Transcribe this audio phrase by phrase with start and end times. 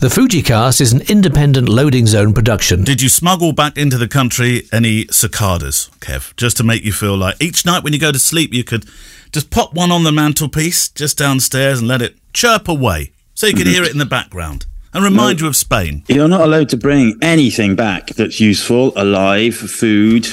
[0.00, 2.84] The Fujicast is an independent loading zone production.
[2.84, 6.34] Did you smuggle back into the country any cicadas, Kev?
[6.36, 8.86] Just to make you feel like each night when you go to sleep, you could
[9.30, 13.52] just pop one on the mantelpiece just downstairs and let it chirp away so you
[13.52, 13.74] could mm-hmm.
[13.74, 16.02] hear it in the background and remind you of Spain.
[16.08, 20.26] You're not allowed to bring anything back that's useful, alive, food,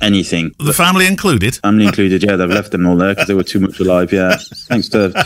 [0.00, 0.50] anything.
[0.58, 1.54] The family included.
[1.58, 4.38] Family included, yeah, they've left them all there because they were too much alive, yeah.
[4.66, 5.24] Thanks to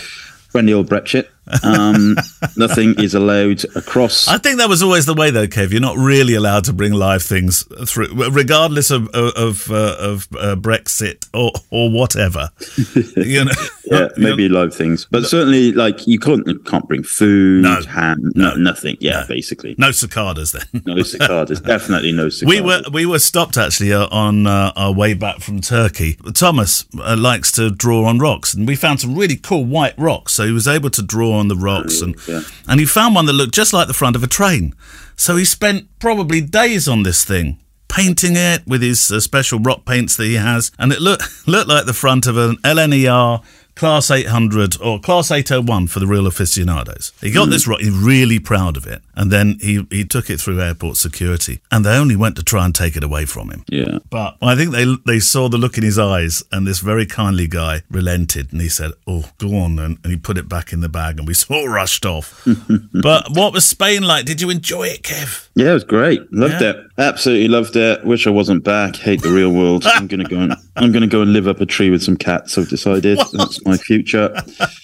[0.50, 1.28] friendly old Brexit.
[1.62, 2.16] Um,
[2.56, 4.28] nothing is allowed across.
[4.28, 5.70] I think that was always the way, though, Kev.
[5.70, 10.56] You're not really allowed to bring live things through, regardless of of uh, of uh,
[10.56, 12.50] Brexit or or whatever.
[13.16, 13.52] you know,
[13.86, 18.32] yeah, maybe live things, but certainly like you can't you can't bring food, no, ham,
[18.34, 18.96] no, no nothing.
[19.00, 19.26] Yeah, no.
[19.26, 20.52] basically, no cicadas.
[20.52, 21.60] Then no cicadas.
[21.68, 22.54] Definitely no cicadas.
[22.56, 26.18] We were we were stopped actually uh, on uh, our way back from Turkey.
[26.34, 30.34] Thomas uh, likes to draw on rocks, and we found some really cool white rocks.
[30.34, 32.42] So he was able to draw on the rocks, and yeah.
[32.66, 34.74] and he found one that looked just like the front of a train.
[35.16, 39.84] So he spent probably days on this thing, painting it with his uh, special rock
[39.84, 43.42] paints that he has, and it looked looked like the front of an LNER
[43.78, 47.12] Class 800 or Class 801 for the real aficionados.
[47.20, 47.52] He got mm.
[47.52, 47.80] this right.
[47.80, 49.02] He's really proud of it.
[49.14, 52.64] And then he, he took it through airport security and they only went to try
[52.64, 53.64] and take it away from him.
[53.68, 53.98] Yeah.
[54.10, 57.46] But I think they they saw the look in his eyes and this very kindly
[57.46, 59.78] guy relented and he said, Oh, go on.
[59.78, 62.44] And, and he put it back in the bag and we all rushed off.
[62.92, 64.24] but what was Spain like?
[64.24, 65.48] Did you enjoy it, Kev?
[65.54, 66.20] Yeah, it was great.
[66.32, 66.70] Loved yeah.
[66.70, 66.76] it.
[66.98, 68.04] Absolutely loved it.
[68.04, 68.96] Wish I wasn't back.
[68.96, 69.84] Hate the real world.
[69.86, 72.58] I'm gonna go and I'm gonna go and live up a tree with some cats.
[72.58, 73.18] I've decided.
[73.18, 73.32] What?
[73.32, 74.34] That's my future.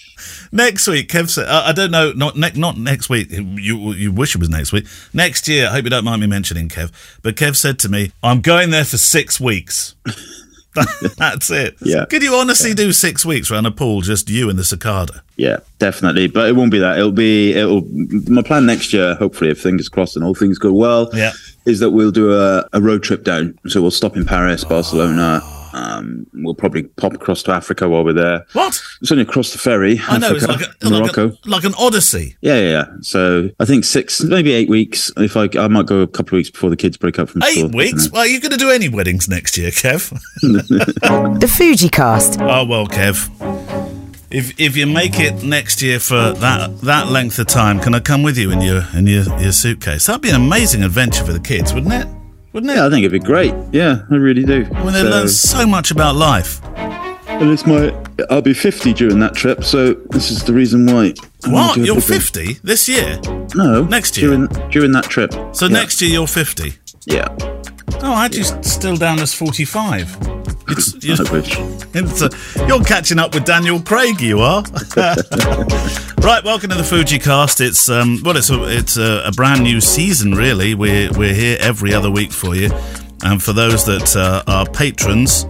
[0.51, 3.27] next week, Kev said, uh, I don't know, not ne- not next week.
[3.31, 4.87] You you wish it was next week.
[5.13, 6.91] Next year, I hope you don't mind me mentioning Kev,
[7.21, 9.95] but Kev said to me, I'm going there for six weeks.
[11.17, 11.77] That's it.
[11.81, 12.05] Yeah.
[12.05, 15.23] Could you honestly do six weeks around a pool, just you and the cicada?
[15.37, 16.27] Yeah, definitely.
[16.27, 16.97] But it won't be that.
[16.97, 17.81] It'll be it'll
[18.29, 21.31] my plan next year, hopefully if fingers crossed and all things go well, yeah.
[21.65, 23.57] is that we'll do a, a road trip down.
[23.67, 28.05] So we'll stop in Paris, Barcelona, oh um, we'll probably pop across to Africa while
[28.05, 28.45] we're there.
[28.53, 28.81] What?
[29.01, 29.99] It's only across the ferry.
[30.07, 31.27] I know Africa, it's like, a, Morocco.
[31.27, 32.37] Like, a, like, an odyssey.
[32.39, 32.85] Yeah, yeah, yeah.
[33.01, 35.11] So I think six, maybe eight weeks.
[35.17, 37.43] If I, I might go a couple of weeks before the kids break up from
[37.43, 37.69] eight school.
[37.69, 38.09] Eight weeks?
[38.09, 40.09] Well, are you going to do any weddings next year, Kev?
[40.41, 42.39] the Fuji Cast.
[42.39, 43.29] Oh well, Kev.
[44.31, 47.99] If if you make it next year for that that length of time, can I
[47.99, 50.05] come with you in your in your, your suitcase?
[50.05, 52.14] That'd be an amazing adventure for the kids, wouldn't it?
[52.55, 52.77] Wouldn't it?
[52.77, 53.53] Yeah, I think it'd be great.
[53.73, 54.65] Yeah, I really do.
[54.73, 56.63] I mean, they so, learn so much about life.
[57.27, 57.93] And it's my,
[58.29, 61.13] I'll be 50 during that trip, so this is the reason why.
[61.47, 61.75] what?
[61.75, 63.19] You're 50 this year?
[63.55, 63.83] No.
[63.83, 64.29] Next year?
[64.29, 65.33] During, during that trip.
[65.53, 65.73] So yeah.
[65.73, 66.73] next year you're 50?
[67.05, 67.27] Yeah.
[68.01, 70.34] Oh, I had you still down as 45.
[70.67, 71.17] It's, you're,
[71.93, 74.61] it's a, you're catching up with Daniel Craig, you are.
[74.97, 77.61] right, welcome to the Fuji Cast.
[77.61, 80.73] It's um, well, it's a, it's a, a, brand new season, really.
[80.73, 82.71] We're we're here every other week for you,
[83.23, 85.45] and for those that uh, are patrons.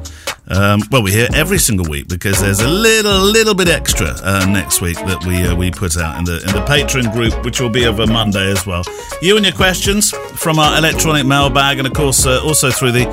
[0.48, 4.46] Um, well, we're here every single week because there's a little, little bit extra uh,
[4.46, 7.60] next week that we uh, we put out in the in the Patreon group, which
[7.60, 8.84] will be over Monday as well.
[9.24, 13.06] You and your questions from our electronic mailbag, and of course uh, also through the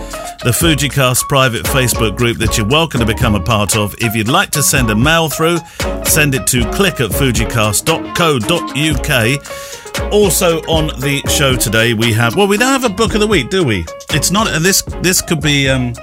[0.45, 3.95] the FujiCast private Facebook group that you're welcome to become a part of.
[3.99, 5.57] If you'd like to send a mail through,
[6.05, 10.13] send it to click at fujicast.co.uk.
[10.13, 13.27] Also on the show today, we have well, we don't have a book of the
[13.27, 13.87] week, do we?
[14.11, 14.83] It's not this.
[15.01, 15.71] This could be.
[15.71, 15.95] Um,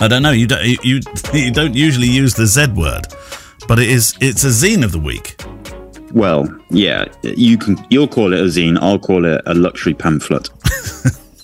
[0.00, 0.30] I don't know.
[0.30, 1.00] You don't you
[1.34, 3.06] you don't usually use the Z word,
[3.68, 5.42] but it is it's a zine of the week.
[6.12, 7.84] Well, yeah, you can.
[7.88, 8.78] You'll call it a zine.
[8.80, 10.50] I'll call it a luxury pamphlet.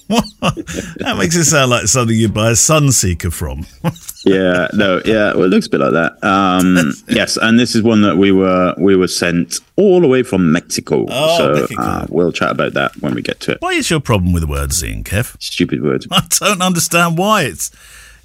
[0.09, 3.67] that makes it sound like something you buy a Sunseeker from.
[4.25, 6.25] yeah, no, yeah, well, it looks a bit like that.
[6.25, 10.23] Um, yes, and this is one that we were we were sent all the way
[10.23, 11.07] from Mexico.
[11.09, 11.83] Oh, so Mexico.
[11.83, 13.59] Uh, we'll chat about that when we get to it.
[13.61, 15.41] Why is your problem with the word zine, Kev?
[15.43, 16.07] Stupid word.
[16.11, 17.71] I don't understand why it's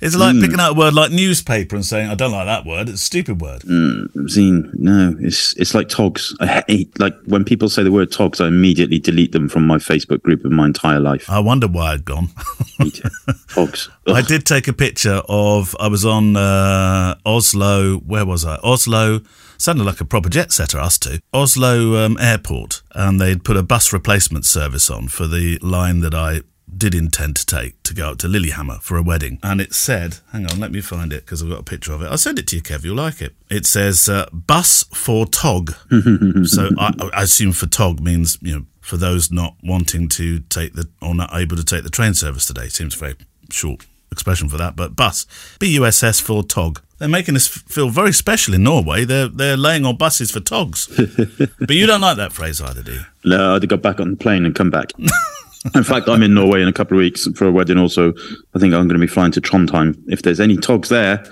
[0.03, 0.41] it's like mm.
[0.41, 2.89] picking out a word like newspaper and saying, I don't like that word.
[2.89, 3.61] It's a stupid word.
[3.61, 5.15] Mm, zine, no.
[5.19, 6.35] It's it's like togs.
[6.41, 9.77] I hate, like, when people say the word togs, I immediately delete them from my
[9.77, 11.29] Facebook group of my entire life.
[11.29, 12.27] I wonder why I'd gone.
[13.47, 13.89] togs.
[14.05, 14.15] Ugh.
[14.15, 18.57] I did take a picture of, I was on uh, Oslo, where was I?
[18.57, 19.21] Oslo
[19.57, 21.19] sounded like a proper jet setter, us two.
[21.33, 26.13] Oslo um, Airport, and they'd put a bus replacement service on for the line that
[26.13, 26.41] I
[26.77, 29.39] did intend to take to go up to Lillehammer for a wedding.
[29.43, 32.01] And it said, hang on, let me find it because I've got a picture of
[32.01, 32.05] it.
[32.05, 32.83] I'll send it to you, Kev.
[32.83, 33.35] You'll like it.
[33.49, 35.71] It says, uh, bus for Tog.
[36.45, 40.73] so I, I, assume for Tog means, you know, for those not wanting to take
[40.73, 42.67] the, or not able to take the train service today.
[42.67, 43.15] Seems very
[43.49, 45.25] short expression for that, but bus.
[45.59, 46.81] B U S S for tog.
[46.99, 49.03] They're making us feel very special in Norway.
[49.03, 50.87] They're they're laying on buses for togs.
[51.59, 53.01] but you don't like that phrase either, do you?
[53.25, 54.91] No, I'd go back on the plane and come back.
[55.75, 57.77] in fact, I'm in Norway in a couple of weeks for a wedding.
[57.77, 58.13] Also,
[58.53, 60.01] I think I'm going to be flying to Trondheim.
[60.07, 61.23] If there's any togs there,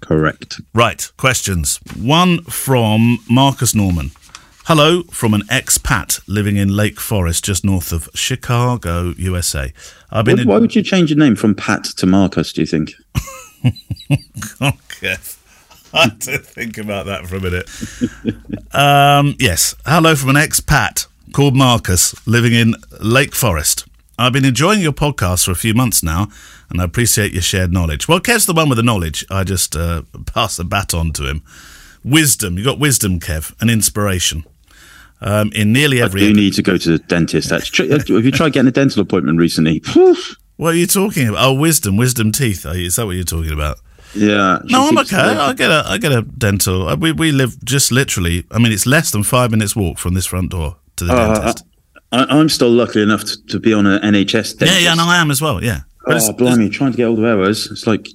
[0.00, 0.60] Correct.
[0.74, 1.10] Right.
[1.16, 1.80] Questions.
[1.96, 4.10] One from Marcus Norman.
[4.66, 9.72] Hello from an expat living in Lake Forest, just north of Chicago, USA.
[10.10, 10.36] I've been.
[10.36, 12.52] Why, in- why would you change your name from Pat to Marcus?
[12.52, 12.92] Do you think?
[14.60, 17.68] I had to think about that for a minute.
[18.74, 19.74] Um, yes.
[19.84, 23.86] Hello from an expat called Marcus living in Lake Forest.
[24.18, 26.28] I've been enjoying your podcast for a few months now,
[26.70, 28.08] and I appreciate your shared knowledge.
[28.08, 29.24] Well, Kev's the one with the knowledge.
[29.30, 31.42] I just uh, pass the baton to him.
[32.04, 32.58] Wisdom.
[32.58, 34.44] You got wisdom, Kev, and inspiration.
[35.20, 36.22] Um, in nearly every.
[36.22, 37.50] I do need to go to the dentist.
[37.50, 39.82] Have you tried getting a dental appointment recently?
[40.62, 41.44] What are you talking about?
[41.44, 42.64] Oh, wisdom, wisdom teeth.
[42.64, 43.80] Is that what you're talking about?
[44.14, 44.60] Yeah.
[44.64, 45.16] No, I'm okay.
[45.16, 46.88] I get a I get a dental.
[46.88, 48.44] Uh, we we live just literally.
[48.50, 51.34] I mean, it's less than five minutes walk from this front door to the uh,
[51.34, 51.64] dentist.
[52.12, 54.60] I, am still lucky enough to, to, be on an NHS dentist.
[54.60, 55.64] Yeah, yeah, and I am as well.
[55.64, 55.80] Yeah.
[56.04, 56.66] But oh, it's, blimey!
[56.66, 58.08] It's, trying to get all the hours, it's like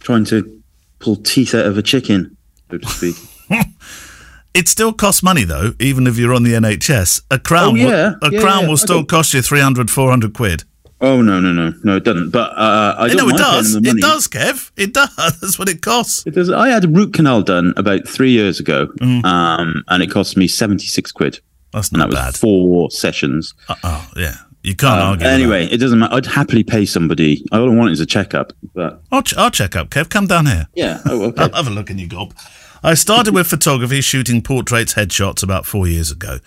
[0.00, 0.62] trying to
[0.98, 2.36] pull teeth out of a chicken,
[2.70, 3.16] so to speak.
[4.54, 7.22] it still costs money though, even if you're on the NHS.
[7.30, 8.14] A crown, oh, yeah.
[8.20, 8.68] will, a yeah, crown yeah.
[8.68, 10.64] will still cost you 300, 400 quid.
[11.00, 11.96] Oh no no no no!
[11.96, 12.30] It doesn't.
[12.30, 13.18] But uh, I don't.
[13.18, 13.76] No, it does.
[13.76, 14.72] It does, Kev.
[14.76, 15.14] It does.
[15.16, 16.26] That's what it costs.
[16.26, 16.50] It does.
[16.50, 19.24] I had a root canal done about three years ago, mm.
[19.24, 21.38] um, and it cost me seventy six quid.
[21.72, 22.26] That's not and that bad.
[22.26, 23.54] Was four sessions.
[23.68, 25.26] Uh, oh yeah, you can't um, argue.
[25.26, 26.14] Anyway, it doesn't matter.
[26.14, 27.44] I'd happily pay somebody.
[27.52, 29.90] All I don't want it as a checkup, but I'll, ch- I'll check up.
[29.90, 30.66] Kev, come down here.
[30.74, 31.00] Yeah.
[31.06, 31.42] Oh, okay.
[31.44, 32.34] I'll have a look in your gob.
[32.82, 36.38] I started with photography, shooting portraits, headshots about four years ago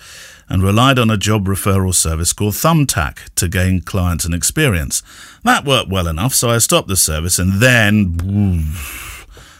[0.51, 5.01] and relied on a job referral service called Thumbtack to gain clients and experience.
[5.45, 8.17] That worked well enough, so I stopped the service and then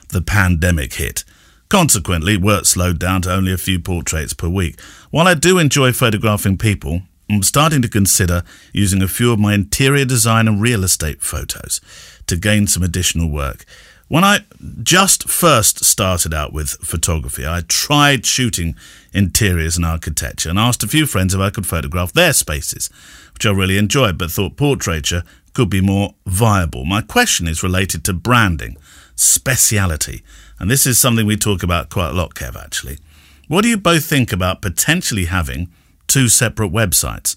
[0.10, 1.24] the pandemic hit.
[1.70, 4.82] Consequently, work slowed down to only a few portraits per week.
[5.12, 8.44] While I do enjoy photographing people, I'm starting to consider
[8.74, 11.80] using a few of my interior design and real estate photos
[12.28, 13.66] to gain some additional work.
[14.08, 14.40] When I
[14.84, 18.76] just first started out with photography, I tried shooting
[19.14, 22.90] interiors and architecture and asked a few friends if I could photograph their spaces,
[23.34, 25.24] which I really enjoyed, but thought portraiture
[25.54, 26.84] could be more viable.
[26.84, 28.76] My question is related to branding,
[29.16, 30.24] speciality,
[30.60, 32.98] and this is something we talk about quite a lot, Kev, actually.
[33.48, 35.72] What do you both think about potentially having
[36.08, 37.36] two separate websites?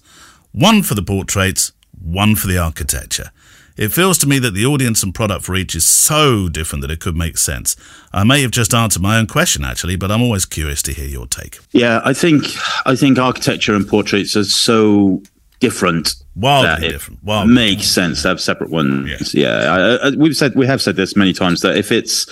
[0.51, 3.31] One for the portraits, one for the architecture.
[3.77, 6.91] It feels to me that the audience and product for each is so different that
[6.91, 7.75] it could make sense.
[8.13, 11.07] I may have just answered my own question actually, but I'm always curious to hear
[11.07, 11.59] your take.
[11.71, 12.45] Yeah, I think
[12.85, 15.21] I think architecture and portraits are so
[15.59, 16.15] different.
[16.35, 17.23] Wildly different.
[17.23, 18.15] Wildly makes different.
[18.17, 19.33] sense to have separate ones.
[19.33, 22.27] Yeah, yeah I, I, we've said we have said this many times that if it's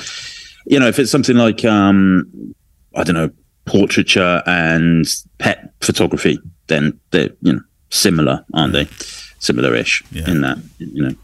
[0.66, 2.56] you know if it's something like um,
[2.96, 3.32] I don't know
[3.66, 5.06] portraiture and
[5.40, 8.88] pet photography, then they're you know similar, aren't they?
[9.40, 10.30] Similar-ish yeah.
[10.30, 11.16] in that you know.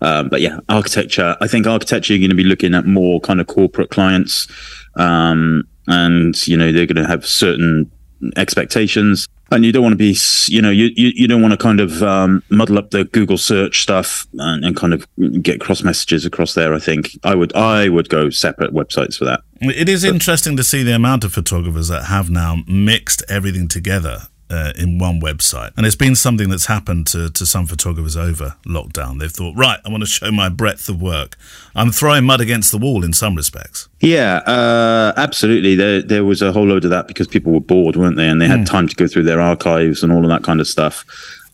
[0.00, 1.36] Um, but yeah, architecture.
[1.40, 4.48] I think architecture you're going to be looking at more kind of corporate clients,
[4.96, 7.90] um, and you know they're going to have certain
[8.36, 10.16] expectations, and you don't want to be,
[10.46, 13.38] you know, you you, you don't want to kind of um, muddle up the Google
[13.38, 15.06] search stuff and, and kind of
[15.42, 16.74] get cross messages across there.
[16.74, 19.40] I think I would I would go separate websites for that.
[19.60, 23.68] It is but, interesting to see the amount of photographers that have now mixed everything
[23.68, 25.72] together uh, in one website.
[25.76, 29.18] And it's been something that's happened to, to some photographers over lockdown.
[29.18, 31.36] They've thought, right, I want to show my breadth of work.
[31.74, 33.88] I'm throwing mud against the wall in some respects.
[34.00, 35.74] Yeah, uh, absolutely.
[35.74, 38.28] There, there was a whole load of that because people were bored, weren't they?
[38.28, 38.66] And they had mm.
[38.66, 41.04] time to go through their archives and all of that kind of stuff.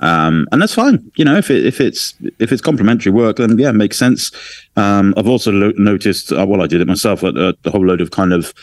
[0.00, 1.10] Um, and that's fine.
[1.16, 4.32] You know, if it, if it's if it's complementary work, then yeah, it makes sense.
[4.76, 8.00] Um, I've also lo- noticed, uh, well, I did it myself, uh, the whole load
[8.00, 8.54] of kind of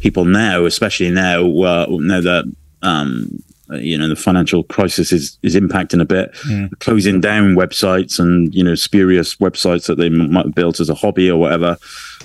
[0.00, 2.44] people now, especially now, uh, now that
[2.82, 3.42] um,
[3.72, 6.32] you know the financial crisis is is impacting a bit.
[6.50, 6.78] Mm.
[6.80, 10.94] closing down websites and you know spurious websites that they might have built as a
[10.94, 11.76] hobby or whatever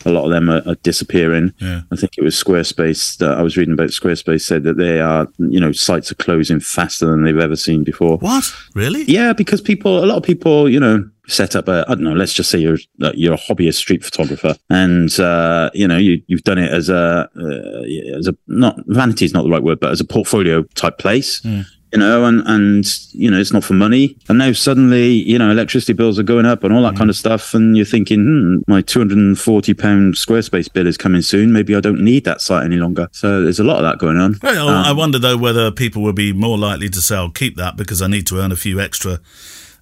[0.06, 1.54] a lot of them are, are disappearing.
[1.60, 1.82] Yeah.
[1.92, 3.90] i think it was squarespace that i was reading about.
[3.90, 7.84] Squarespace said that they are you know sites are closing faster than they've ever seen
[7.84, 8.18] before.
[8.18, 8.52] What?
[8.74, 9.04] Really?
[9.04, 12.14] Yeah because people a lot of people you know set up a I don't know
[12.14, 16.44] let's just say you're you're a hobbyist street photographer and uh, you know you you've
[16.44, 19.92] done it as a uh, as a not vanity is not the right word but
[19.92, 21.66] as a portfolio type place mm.
[21.92, 25.50] you know and and you know it's not for money and now suddenly you know
[25.50, 26.98] electricity bills are going up and all that mm.
[26.98, 31.52] kind of stuff and you're thinking hmm, my 240 pound Squarespace bill is coming soon
[31.52, 34.18] maybe I don't need that site any longer so there's a lot of that going
[34.18, 37.30] on well, um, I wonder though whether people will be more likely to say I'll
[37.30, 39.20] keep that because I need to earn a few extra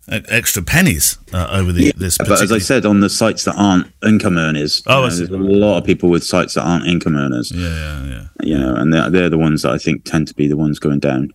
[0.10, 2.18] extra pennies uh, over the, yeah, this.
[2.18, 5.38] But as I said, on the sites that aren't income earners, oh, know, there's a
[5.38, 7.52] lot of people with sites that aren't income earners.
[7.52, 8.28] Yeah, yeah, yeah.
[8.42, 10.80] You know, and they're, they're the ones that I think tend to be the ones
[10.80, 11.32] going down.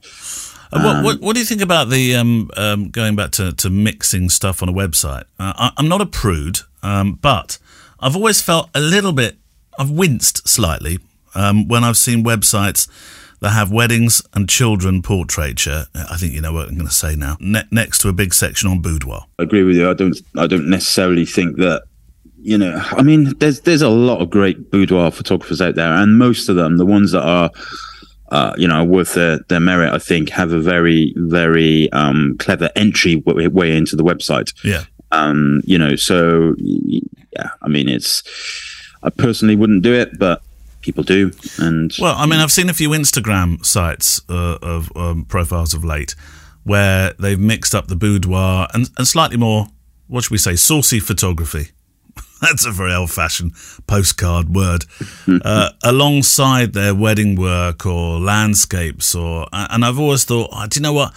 [0.70, 3.70] Uh, what, what, what, do you think about the um, um, going back to, to
[3.70, 5.24] mixing stuff on a website?
[5.38, 7.58] Uh, I, am not a prude, um, but
[8.00, 9.36] I've always felt a little bit.
[9.78, 10.98] I've winced slightly
[11.34, 12.86] um, when I've seen websites
[13.40, 15.86] that have weddings and children portraiture.
[15.94, 17.36] I think you know what I'm going to say now.
[17.40, 19.26] Ne- next to a big section on boudoir.
[19.38, 19.88] I agree with you.
[19.88, 20.16] I don't.
[20.36, 21.84] I don't necessarily think that.
[22.40, 26.18] You know, I mean, there's there's a lot of great boudoir photographers out there, and
[26.18, 27.50] most of them, the ones that are
[28.30, 32.70] uh, you know, worth their, their merit, I think, have a very, very um, clever
[32.76, 34.52] entry way, way into the website.
[34.62, 34.84] Yeah.
[35.12, 38.22] Um, you know, so yeah, I mean, it's,
[39.02, 40.42] I personally wouldn't do it, but
[40.80, 41.32] people do.
[41.58, 45.84] And well, I mean, I've seen a few Instagram sites uh, of um, profiles of
[45.84, 46.14] late
[46.64, 49.68] where they've mixed up the boudoir and, and slightly more,
[50.06, 51.70] what should we say, saucy photography.
[52.42, 53.52] That's a very old fashioned
[53.86, 54.84] postcard word.
[55.44, 60.82] uh, alongside their wedding work or landscapes, or and I've always thought, oh, do you
[60.82, 61.14] know what?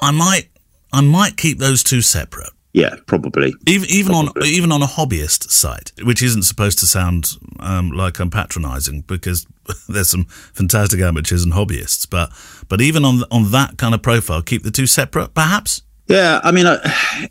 [0.00, 0.48] I might,
[0.92, 2.50] I might keep those two separate.
[2.74, 3.54] Yeah, probably.
[3.68, 4.42] Even even probably.
[4.42, 9.02] on even on a hobbyist site, which isn't supposed to sound um, like I'm patronising,
[9.02, 9.46] because
[9.88, 12.10] there's some fantastic amateurs and hobbyists.
[12.10, 12.32] But
[12.68, 15.82] but even on on that kind of profile, keep the two separate, perhaps.
[16.08, 16.66] Yeah, I mean,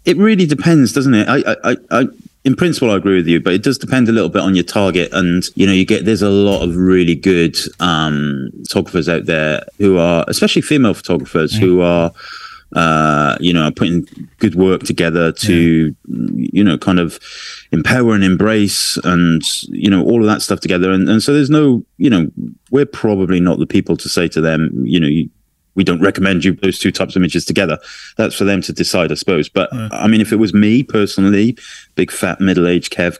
[0.05, 1.27] it really depends, doesn't it?
[1.29, 2.07] I, I, I,
[2.43, 4.63] in principle, I agree with you, but it does depend a little bit on your
[4.63, 5.11] target.
[5.13, 9.63] And you know, you get there's a lot of really good um, photographers out there
[9.77, 11.59] who are, especially female photographers, mm.
[11.59, 12.11] who are
[12.75, 14.07] uh, you know, putting
[14.39, 16.47] good work together to, yeah.
[16.51, 17.19] you know, kind of
[17.71, 20.91] empower and embrace and, you know, all of that stuff together.
[20.91, 22.31] And, and so there's no, you know,
[22.71, 25.29] we're probably not the people to say to them, you know, you,
[25.75, 27.79] we don't recommend you those two types of images together.
[28.17, 29.49] That's for them to decide, I suppose.
[29.49, 31.57] But I mean, if it was me personally,
[31.95, 33.17] big fat middle aged Kev,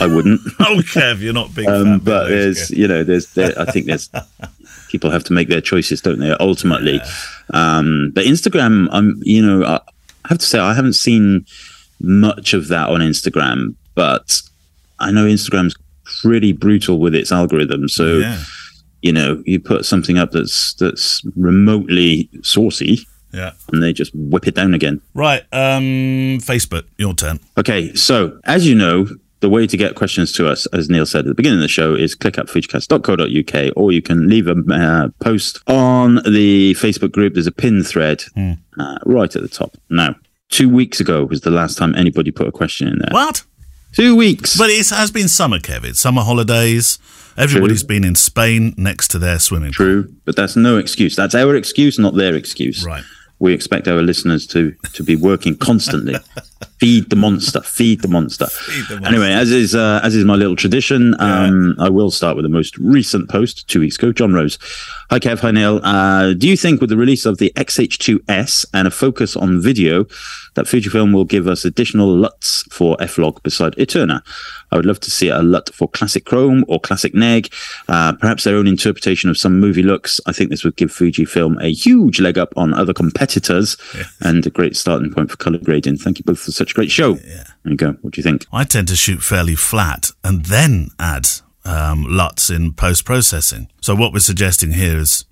[0.00, 0.40] I wouldn't.
[0.60, 1.66] oh, Kev, you're not big.
[1.66, 2.76] um, fat but there's, Kev.
[2.76, 4.10] you know, there's, there, I think there's
[4.92, 6.30] people have to make their choices, don't they?
[6.38, 7.00] Ultimately,
[7.52, 9.80] um, but Instagram, I'm, you know, I
[10.28, 11.46] have to say I haven't seen
[12.00, 14.42] much of that on Instagram, but
[15.00, 17.88] I know Instagram's pretty brutal with its algorithm.
[17.88, 18.42] So yeah,
[19.00, 23.00] you know, you put something up that's that's remotely saucy,
[23.32, 23.52] yeah.
[23.72, 25.00] and they just whip it down again.
[25.14, 27.40] Right, um, Facebook, your turn.
[27.58, 29.08] Okay, so as you know,
[29.42, 31.68] the way to get questions to us, as Neil said at the beginning of the
[31.68, 37.10] show, is click up fujicast.co.uk, or you can leave a uh, post on the Facebook
[37.10, 37.34] group.
[37.34, 39.76] There's a pin thread uh, right at the top.
[39.90, 40.14] Now,
[40.48, 43.10] two weeks ago was the last time anybody put a question in there.
[43.10, 43.42] What?
[43.92, 44.56] Two weeks.
[44.56, 45.84] But it has been summer, Kev.
[45.84, 46.98] It's summer holidays.
[47.36, 49.86] Everybody's been in Spain next to their swimming pool.
[49.86, 51.16] True, but that's no excuse.
[51.16, 52.84] That's our excuse, not their excuse.
[52.84, 53.02] Right.
[53.42, 56.14] We expect our listeners to to be working constantly.
[56.82, 57.60] feed the monster.
[57.62, 58.46] Feed the monster.
[58.46, 59.06] the monster.
[59.06, 62.48] Anyway, as is uh, as is my little tradition, um, I will start with the
[62.48, 64.12] most recent post two weeks ago.
[64.12, 64.58] John Rose.
[65.10, 65.38] Hi Kev.
[65.40, 65.80] Hi Neil.
[65.84, 70.04] Uh, do you think with the release of the X-H2S and a focus on video,
[70.54, 74.22] that Fujifilm will give us additional LUTs for F-Log beside Eterna?
[74.72, 77.52] I would love to see a LUT for classic Chrome or classic Neg,
[77.88, 80.20] uh, perhaps their own interpretation of some movie looks.
[80.26, 83.76] I think this would give Fujifilm a huge leg up on other competitors
[84.20, 85.98] and a great starting point for color grading.
[85.98, 87.14] Thank you both for such a great show.
[87.14, 87.92] There you go.
[88.00, 88.46] What do you think?
[88.52, 91.28] I tend to shoot fairly flat and then add
[91.64, 93.68] um, LUTs in post processing.
[93.80, 95.24] So what we're suggesting here is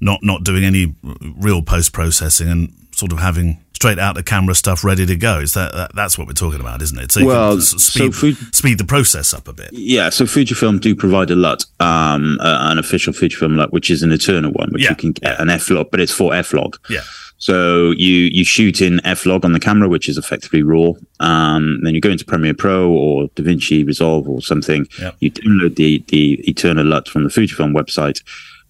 [0.00, 4.54] not not doing any real post processing and sort of having straight out the camera
[4.54, 5.40] stuff ready to go.
[5.40, 7.12] Is that, that that's what we're talking about, isn't it?
[7.12, 9.70] So you Well, can s- so speed speed the process up a bit.
[9.72, 14.02] Yeah, so Fujifilm do provide a LUT, um, uh, an official Fujifilm LUT, which is
[14.02, 14.90] an Eterna one, which Yeah.
[14.90, 16.78] you can get an F-Log, but it's for F-Log.
[16.88, 17.00] Yeah.
[17.36, 20.94] So you you shoot in F-Log on the camera, which is effectively RAW.
[21.20, 24.86] Um, then you go into Premiere Pro or DaVinci Resolve or something.
[25.00, 25.16] Yep.
[25.20, 28.22] You download the the Eterna LUT from the Fujifilm website,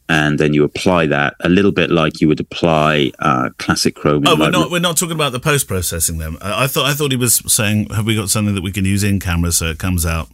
[0.09, 4.25] and then you apply that a little bit like you would apply uh, classic Chrome.
[4.27, 6.37] Oh, we're not we're not talking about the post processing then.
[6.41, 8.85] I, I thought I thought he was saying, have we got something that we can
[8.85, 10.29] use in camera so it comes out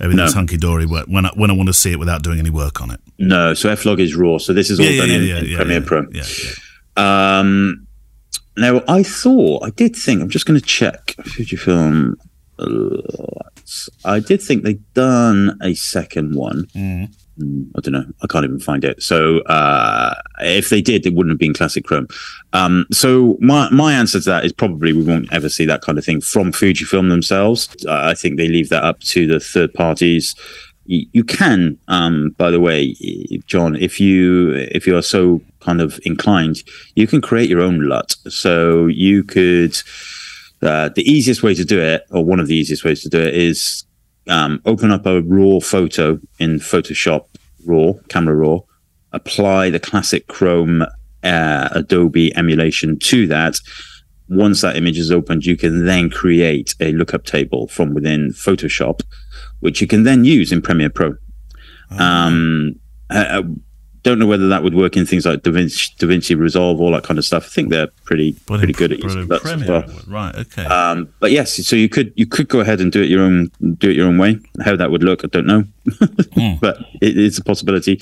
[0.00, 0.40] everything's No.
[0.40, 2.90] hunky dory when I, when I want to see it without doing any work on
[2.90, 3.00] it.
[3.18, 4.38] No, so F-Log is RAW.
[4.38, 6.06] So this is all done in, in Premiere yeah, Pro.
[6.10, 6.24] Yeah,
[6.96, 7.38] yeah.
[7.38, 7.86] Um,
[8.56, 12.14] now, I thought, I did think, I'm just going to check Fujifilm.
[12.58, 13.48] uh,
[14.04, 16.66] I did think they'd done a second one.
[16.74, 17.14] Mm,
[17.76, 18.06] I don't know.
[18.22, 19.02] I can't even find it.
[19.02, 22.08] So, uh, if they did, it wouldn't have been classic Chrome.
[22.52, 25.98] Um, so my, my answer to that is probably we won't ever see that kind
[25.98, 27.68] of thing from Fujifilm themselves.
[27.86, 30.34] Uh, I think they leave that up to the third parties.
[30.86, 32.94] You, you can, um, by the way,
[33.46, 36.62] John, if you if you are so kind of inclined,
[36.96, 38.16] you can create your own LUT.
[38.28, 39.76] So you could.
[40.60, 43.20] Uh, the easiest way to do it, or one of the easiest ways to do
[43.20, 43.84] it, is
[44.28, 47.26] um, open up a raw photo in Photoshop
[47.64, 48.60] RAW, Camera RAW,
[49.12, 50.82] apply the classic Chrome
[51.22, 53.58] uh, Adobe emulation to that.
[54.28, 59.02] Once that image is opened, you can then create a lookup table from within Photoshop,
[59.60, 61.14] which you can then use in Premiere Pro.
[61.90, 62.76] Um,
[63.10, 63.42] I, I
[64.02, 66.90] don't know whether that would work in things like Da Vinci, da Vinci Resolve, all
[66.92, 67.44] that kind of stuff.
[67.44, 69.84] I think they're pretty pretty good at But using that as well.
[70.06, 70.64] Right, okay.
[70.64, 73.50] Um, but yes, so you could you could go ahead and do it your own
[73.78, 74.38] do it your own way.
[74.64, 75.64] How that would look, I don't know,
[76.60, 78.00] but it, it's a possibility.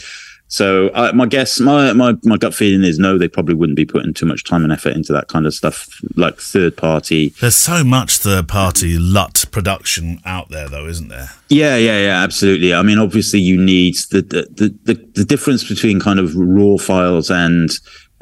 [0.50, 3.84] So uh, my guess, my, my my gut feeling is no, they probably wouldn't be
[3.84, 7.28] putting too much time and effort into that kind of stuff, like third party.
[7.40, 11.30] There's so much third party LUT production out there, though, isn't there?
[11.48, 12.74] Yeah, yeah, yeah, absolutely.
[12.74, 16.76] I mean, obviously, you need the the the, the, the difference between kind of raw
[16.78, 17.70] files and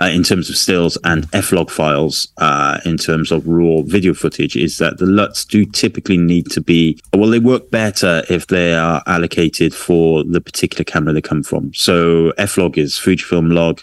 [0.00, 4.56] uh, in terms of stills and F-log files uh, in terms of raw video footage
[4.56, 8.74] is that the LUTs do typically need to be well, they work better if they
[8.74, 11.72] are allocated for the particular camera they come from.
[11.74, 13.80] So F-log is Fujifilm log.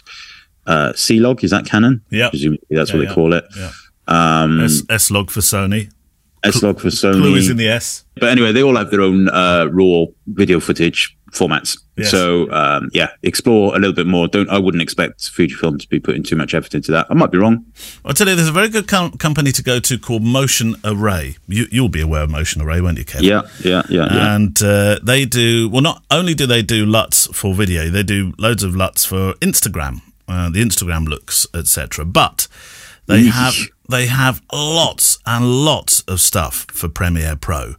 [0.66, 2.02] Uh, C-log is that Canon?
[2.10, 2.30] Yeah.
[2.30, 3.14] presumably that's what they yeah.
[3.14, 3.44] call it.
[3.56, 3.70] Yeah.
[4.08, 5.92] Um, S, S log for Sony.
[6.44, 7.20] S-log for Sony.
[7.20, 8.04] Clue is in the S.
[8.14, 11.78] But anyway, they all have their own uh, raw video footage formats.
[11.96, 12.10] Yes.
[12.10, 14.28] So um, yeah, explore a little bit more.
[14.28, 17.06] Don't I wouldn't expect Fujifilm to be putting too much effort into that.
[17.10, 17.64] I might be wrong.
[18.04, 21.36] I'll tell you, there's a very good com- company to go to called Motion Array.
[21.48, 23.26] You, you'll be aware of Motion Array, won't you, Kevin?
[23.26, 24.34] Yeah, yeah, yeah, yeah.
[24.34, 25.82] And uh, they do well.
[25.82, 30.00] Not only do they do LUTs for video, they do loads of LUTs for Instagram,
[30.28, 32.04] uh, the Instagram looks, etc.
[32.04, 32.48] But
[33.06, 33.54] they have
[33.88, 37.76] they have lots and lots of stuff for Premiere Pro.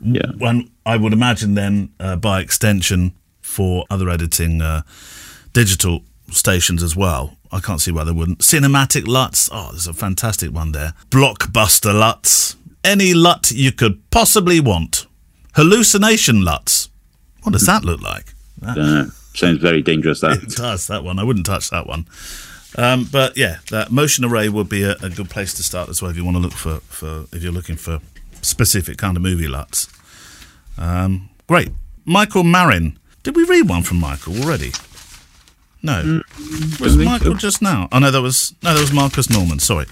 [0.00, 0.30] Yeah.
[0.36, 4.82] One, I would imagine then uh, by extension for other editing uh,
[5.52, 7.36] digital stations as well.
[7.50, 8.40] I can't see why they wouldn't.
[8.40, 9.48] Cinematic LUTs.
[9.50, 10.92] Oh, there's a fantastic one there.
[11.10, 12.56] Blockbuster LUTs.
[12.84, 15.06] Any LUT you could possibly want.
[15.54, 16.90] Hallucination LUTs.
[17.42, 18.34] What does that look like?
[18.74, 19.12] Don't.
[19.34, 20.20] Sounds very dangerous.
[20.20, 21.18] That It does, that one.
[21.18, 22.06] I wouldn't touch that one.
[22.76, 26.02] Um, but yeah, that motion array would be a, a good place to start as
[26.02, 28.00] well if you want to look for, for if you're looking for
[28.42, 29.88] specific kind of movie LUTs.
[30.76, 31.70] Um, great.
[32.04, 32.98] Michael Marin.
[33.22, 34.72] Did we read one from Michael already?
[35.82, 36.22] No.
[36.80, 37.88] was Michael just now?
[37.92, 39.58] Oh no, that was no, that was Marcus Norman.
[39.58, 39.86] Sorry.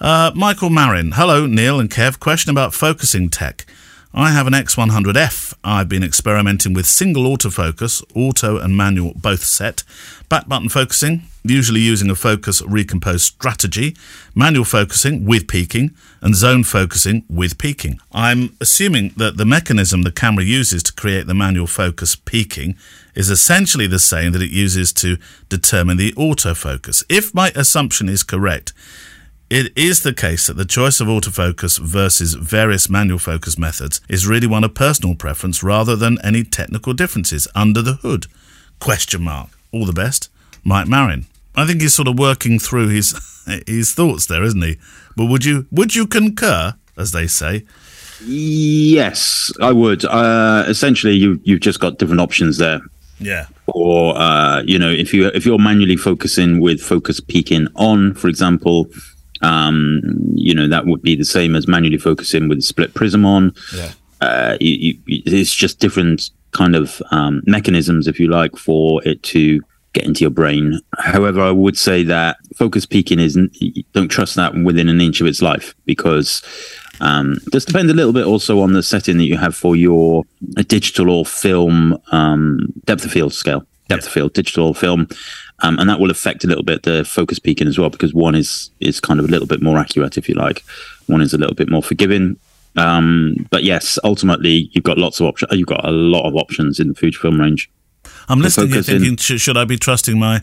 [0.00, 1.12] Uh, Michael Marin.
[1.12, 2.20] Hello, Neil and Kev.
[2.20, 3.64] Question about focusing tech.
[4.12, 5.54] I have an X100F.
[5.64, 9.82] I've been experimenting with single autofocus, auto and manual both set,
[10.28, 13.94] back button focusing, usually using a focus recompose strategy,
[14.34, 18.00] manual focusing with peaking, and zone focusing with peaking.
[18.12, 22.76] I'm assuming that the mechanism the camera uses to create the manual focus peaking
[23.14, 27.04] is essentially the same that it uses to determine the autofocus.
[27.08, 28.72] If my assumption is correct,
[29.50, 34.26] it is the case that the choice of autofocus versus various manual focus methods is
[34.26, 38.26] really one of personal preference rather than any technical differences under the hood.
[38.80, 39.50] Question mark.
[39.70, 40.30] All the best,
[40.64, 41.26] Mike Marin.
[41.56, 43.14] I think he's sort of working through his
[43.66, 44.78] his thoughts there, isn't he?
[45.16, 47.64] But would you would you concur, as they say?
[48.26, 50.04] yes, I would.
[50.04, 52.80] Uh, essentially, you you've just got different options there.
[53.18, 53.46] Yeah.
[53.66, 58.28] Or uh, you know, if you if you're manually focusing with focus peaking on, for
[58.28, 58.88] example,
[59.42, 60.00] um,
[60.34, 63.54] you know that would be the same as manually focusing with split prism on.
[63.74, 63.92] Yeah.
[64.20, 69.22] Uh, you, you, it's just different kind of um, mechanisms, if you like, for it
[69.24, 69.60] to
[69.94, 70.80] get into your brain.
[70.98, 73.38] However, I would say that focus peaking is
[73.92, 76.42] don't trust that within an inch of its life because
[77.00, 80.24] um, this depends a little bit also on the setting that you have for your
[80.56, 85.08] uh, digital or film um, depth of field scale, depth of field, digital or film.
[85.60, 88.34] Um, and that will affect a little bit the focus peaking as well, because one
[88.34, 90.64] is is kind of a little bit more accurate, if you like.
[91.06, 92.36] One is a little bit more forgiving.
[92.76, 95.52] Um, but yes, ultimately, you've got lots of options.
[95.52, 97.70] You've got a lot of options in the Fujifilm range.
[98.28, 100.42] I'm listening here in- thinking, should, should I be trusting my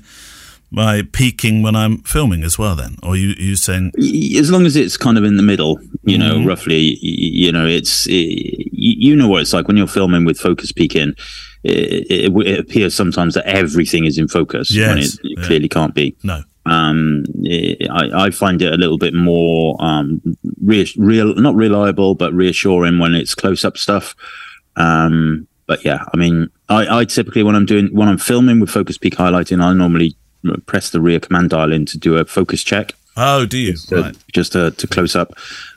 [0.74, 2.76] my peaking when I'm filming as well?
[2.76, 3.92] Then, or you you saying
[4.38, 8.08] As long as it's kind of in the middle, you know, roughly, you know, it's
[8.08, 11.16] it, you know what it's like when you're filming with focus peaking.
[11.64, 15.46] It, it, it appears sometimes that everything is in focus when it, it yeah.
[15.46, 16.16] clearly can't be.
[16.24, 16.42] no?
[16.66, 17.24] um,
[17.90, 20.22] I, I find it a little bit more um,
[20.64, 24.16] reass- real, not reliable, but reassuring when it's close up stuff.
[24.76, 28.70] Um, but yeah, I mean, I, I typically when I'm doing when I'm filming with
[28.70, 30.18] focus peak highlighting, I normally
[30.66, 33.76] press the rear command dial in to do a focus check, Oh, do you?
[33.90, 34.14] Right.
[34.34, 35.32] just to, to close up,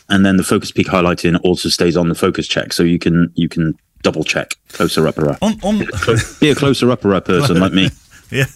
[0.08, 3.30] and then the focus peak highlighting also stays on the focus check, so you can
[3.36, 5.38] you can double check closer upper.
[5.40, 5.78] On on
[6.40, 7.90] Be a closer upper person like me.
[8.32, 8.46] yeah.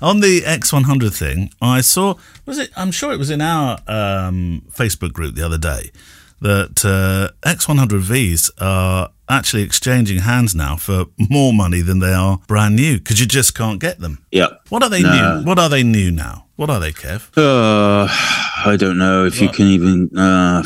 [0.00, 2.14] On the X100 thing, I saw
[2.46, 2.70] was it?
[2.74, 5.90] I'm sure it was in our um, Facebook group the other day
[6.40, 12.76] that uh, X100Vs are actually exchanging hands now for more money than they are brand
[12.76, 14.24] new because you just can't get them.
[14.30, 14.48] Yeah.
[14.68, 15.38] What are they No.
[15.40, 15.46] new?
[15.46, 16.44] What are they new now?
[16.56, 17.28] What are they, Kev?
[17.36, 18.06] Uh,
[18.64, 20.16] I don't know if you can even.
[20.16, 20.62] Uh,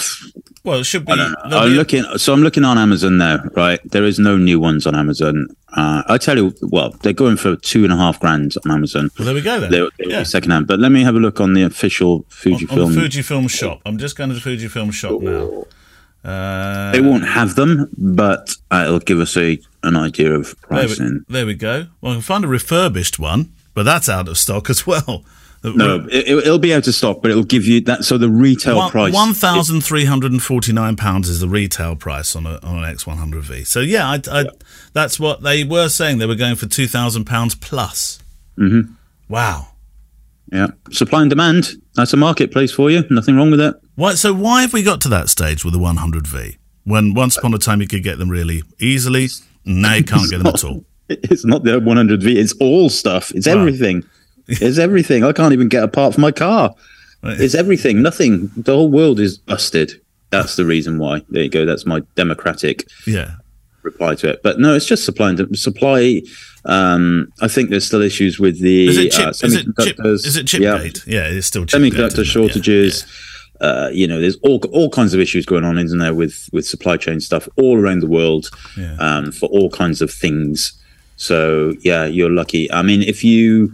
[0.63, 1.13] Well, it should be.
[1.13, 1.59] I don't know.
[1.59, 3.81] I'm be- looking, so I'm looking on Amazon now, right?
[3.91, 5.49] There is no new ones on Amazon.
[5.75, 9.09] Uh, I tell you, well, they're going for two and a half grand on Amazon.
[9.19, 9.71] Well, there we go then.
[9.71, 10.23] They're, they're Yeah.
[10.25, 12.87] second hand, but let me have a look on the official on, Fujifilm.
[12.87, 13.81] on the Fujifilm shop.
[13.87, 15.65] I'm just going to the Fujifilm shop now.
[16.23, 20.87] Uh, they won't have them, but it'll give us a an idea of there, we,
[20.87, 21.25] pricing.
[21.31, 21.87] there we go.
[22.03, 25.25] Well, I can find a refurbished one, but that's out of stock as well.
[25.63, 28.05] No, it, it'll be out of stock, but it'll give you that.
[28.05, 31.49] So the retail One, price, one thousand three hundred and forty nine pounds is the
[31.49, 33.65] retail price on a on an X one hundred V.
[33.65, 34.45] So yeah, I, I,
[34.95, 36.17] that's what they were saying.
[36.19, 38.21] They were going for two thousand pounds plus.
[38.57, 38.93] Mm-hmm.
[39.29, 39.69] Wow.
[40.51, 41.71] yeah, supply and demand.
[41.95, 43.05] That's a marketplace for you.
[43.11, 43.75] Nothing wrong with it.
[43.97, 44.15] Why?
[44.15, 46.57] So why have we got to that stage with the one hundred V?
[46.85, 49.29] When once upon a time you could get them really easily,
[49.67, 50.85] now you can't get them at all.
[51.11, 52.37] It's not the 100V.
[52.37, 53.33] It's all stuff.
[53.35, 54.05] It's everything.
[54.51, 55.25] It's everything.
[55.25, 56.75] I can't even get a part for my car.
[57.23, 58.03] It's everything.
[58.03, 58.51] Nothing.
[58.57, 60.01] The whole world is busted.
[60.31, 61.23] That's the reason why.
[61.29, 61.65] There you go.
[61.67, 63.33] That's my democratic Yeah.
[63.83, 64.41] reply to it.
[64.43, 66.23] But no, it's just supply and supply.
[66.65, 69.27] Um, I think there's still issues with the Is it chip?
[69.27, 69.97] uh, is it chip?
[69.99, 70.27] semiconductors.
[70.27, 70.79] Is it chip Yeah.
[70.83, 71.03] gate?
[71.07, 72.27] Yeah, it's still chip semiconductor isn't it?
[72.27, 73.05] Yeah, shortages.
[73.61, 76.67] Uh, you know, there's all all kinds of issues going on, isn't there, with with
[76.67, 78.97] supply chain stuff all around the world Yeah.
[78.99, 80.73] um, for all kinds of things.
[81.17, 82.71] So yeah, you're lucky.
[82.73, 83.73] I mean, if you,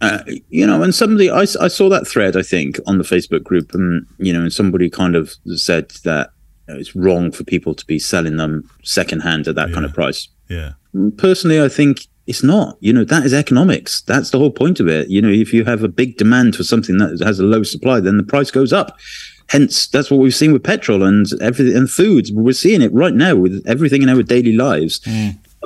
[0.00, 3.74] uh, you know, and somebody I saw that thread I think on the Facebook group,
[3.74, 6.30] and you know, and somebody kind of said that
[6.68, 9.94] you know, it's wrong for people to be selling them secondhand at that kind of
[9.94, 10.28] price.
[10.48, 10.72] Yeah.
[11.16, 12.76] Personally, I think It's not.
[12.80, 14.02] You know, that is economics.
[14.02, 15.08] That's the whole point of it.
[15.08, 18.00] You know, if you have a big demand for something that has a low supply,
[18.00, 18.98] then the price goes up.
[19.48, 22.32] Hence, that's what we've seen with petrol and everything and foods.
[22.32, 25.00] We're seeing it right now with everything in our daily lives.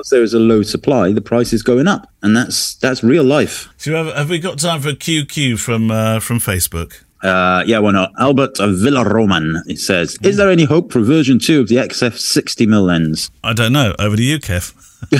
[0.01, 3.23] Because there is a low supply, the price is going up, and that's that's real
[3.23, 3.69] life.
[3.77, 7.03] So have, have we got time for a QQ from uh, from Facebook?
[7.21, 8.11] Uh, yeah, why not?
[8.17, 12.65] Albert Villaroman, it says, is there any hope for version two of the XF 60
[12.65, 13.29] mm lens?
[13.43, 13.93] I don't know.
[13.99, 14.73] Over to you, Kev.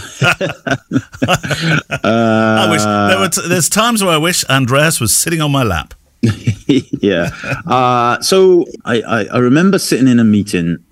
[2.04, 3.30] I wish there were.
[3.30, 5.94] T- there's times where I wish Andreas was sitting on my lap.
[6.66, 7.30] yeah.
[7.68, 10.84] Uh, so I, I, I remember sitting in a meeting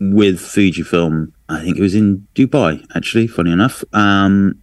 [0.00, 1.32] with Fujifilm.
[1.48, 3.84] I think it was in Dubai, actually, funny enough.
[3.92, 4.60] Um,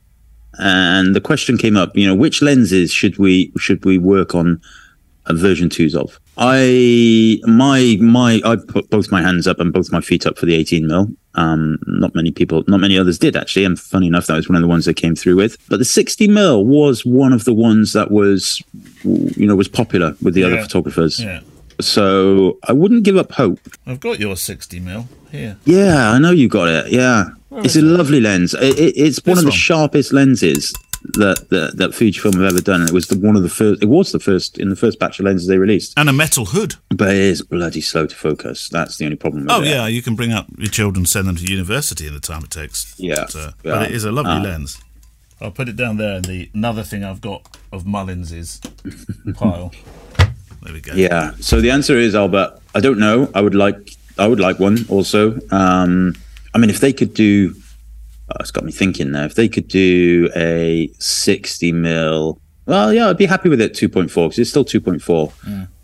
[0.57, 4.61] and the question came up, you know, which lenses should we should we work on
[5.25, 6.19] uh, version twos of?
[6.37, 10.45] I my my I put both my hands up and both my feet up for
[10.45, 11.07] the 18 mil.
[11.35, 13.65] Um, not many people, not many others did actually.
[13.65, 15.57] And funny enough, that was one of the ones they came through with.
[15.67, 18.61] But the 60 mil was one of the ones that was,
[19.03, 21.21] you know, was popular with the other photographers.
[21.21, 21.41] Yeah,
[21.81, 23.59] So I wouldn't give up hope.
[23.85, 25.57] I've got your 60 mil here.
[25.65, 26.91] Yeah, I know you got it.
[26.91, 28.53] Yeah, it's a lovely lens.
[28.53, 29.57] It, it, it's one This of the one?
[29.57, 30.73] sharpest lenses
[31.13, 32.81] that that, that Fujifilm have ever done.
[32.81, 33.83] It was the one of the first.
[33.83, 35.93] It was the first in the first batch of lenses they released.
[35.97, 36.75] And a metal hood.
[36.89, 38.69] But it is bloody slow to focus.
[38.69, 39.43] That's the only problem.
[39.43, 39.67] With Oh it.
[39.67, 42.51] yeah, you can bring up your children, send them to university in the time it
[42.51, 42.95] takes.
[42.97, 43.51] Yeah, but, uh, yeah.
[43.73, 44.41] but it is a lovely Ah.
[44.41, 44.81] lens.
[45.41, 48.61] I'll put it down there And the another thing I've got of Mullins Mullins's
[49.35, 49.73] pile.
[50.65, 50.93] There we go.
[50.93, 51.33] Yeah.
[51.39, 52.59] So the answer is Albert.
[52.73, 53.29] I don't know.
[53.35, 53.91] I would like.
[54.17, 55.39] I would like one also.
[55.51, 56.15] Um,
[56.53, 57.53] I mean, if they could do,
[58.29, 59.25] oh, it's got me thinking now.
[59.25, 63.75] If they could do a sixty mil, well, yeah, I'd be happy with it.
[63.75, 65.31] Two point four because it's still two point four,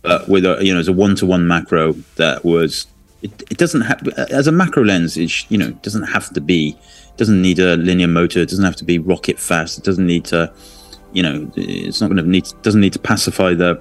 [0.01, 2.87] but with a you know as a one to one macro that was.
[3.21, 5.15] It, it doesn't have as a macro lens.
[5.15, 6.75] It you know doesn't have to be.
[7.17, 8.39] Doesn't need a linear motor.
[8.39, 9.77] It doesn't have to be rocket fast.
[9.77, 10.51] It doesn't need to.
[11.13, 12.47] You know, it's not going to need.
[12.63, 13.79] Doesn't need to pacify the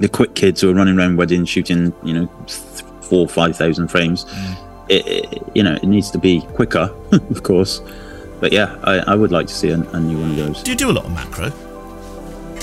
[0.00, 2.26] the quick kids who are running around weddings shooting, you know,
[3.02, 4.26] four five thousand frames.
[4.88, 7.80] It, it, you know, it needs to be quicker, of course.
[8.40, 10.62] But yeah, I, I would like to see a, a new one of those.
[10.62, 11.48] Do you do a lot of macro?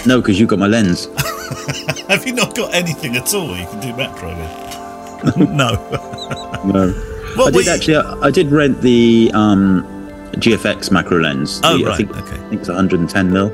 [0.05, 1.05] No, because you've got my lens.
[2.09, 5.37] Have you not got anything at all you can do macro with?
[5.49, 5.71] no.
[6.65, 6.91] No,
[7.35, 7.95] What I did you- actually.
[7.97, 9.83] I, I did rent the um,
[10.33, 11.59] GFX macro lens.
[11.63, 12.35] Oh, The- I right, think, okay.
[12.35, 13.49] I think it's 110 mil.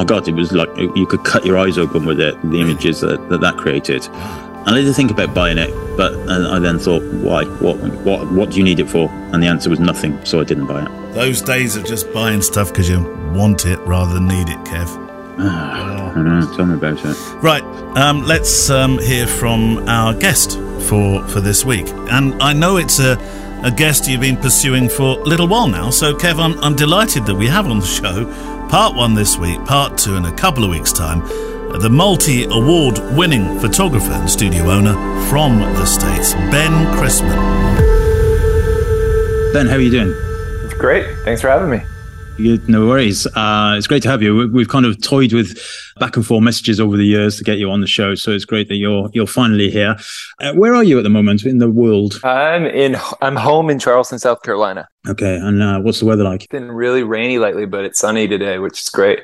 [0.00, 2.34] My God, it was like you could cut your eyes open with it.
[2.40, 4.06] The images that that, that created.
[4.06, 7.44] And I did think about buying it, but I then thought, why?
[7.44, 7.76] What?
[7.76, 8.32] What?
[8.32, 9.10] What do you need it for?
[9.10, 11.12] And the answer was nothing, so I didn't buy it.
[11.12, 13.02] Those days of just buying stuff because you
[13.34, 14.88] want it rather than need it, Kev.
[15.38, 16.56] I don't know.
[16.56, 17.16] Tell me about it.
[17.42, 17.62] Right,
[17.98, 20.58] um, let's um, hear from our guest
[20.88, 21.86] for for this week.
[22.10, 23.18] And I know it's a,
[23.62, 25.90] a guest you've been pursuing for a little while now.
[25.90, 28.24] So, Kev, I'm, I'm delighted that we have on the show
[28.70, 31.26] part one this week, part two in a couple of weeks' time.
[31.80, 34.94] The multi award winning photographer and studio owner
[35.28, 37.34] from the States, Ben Chrisman.
[39.52, 40.14] Ben, how are you doing?
[40.78, 41.18] Great.
[41.24, 41.82] Thanks for having me.
[42.40, 43.26] No worries.
[43.36, 44.34] Uh, it's great to have you.
[44.34, 45.58] We- We've kind of toyed with
[45.98, 48.44] back and forth messages over the years to get you on the show, so it's
[48.46, 49.96] great that you're you're finally here.
[50.40, 52.18] Uh, where are you at the moment in the world?
[52.24, 52.96] I'm in.
[53.20, 54.88] I'm home in Charleston, South Carolina.
[55.08, 56.42] Okay, and uh, what's the weather like?
[56.44, 59.20] It's been really rainy lately, but it's sunny today, which is great.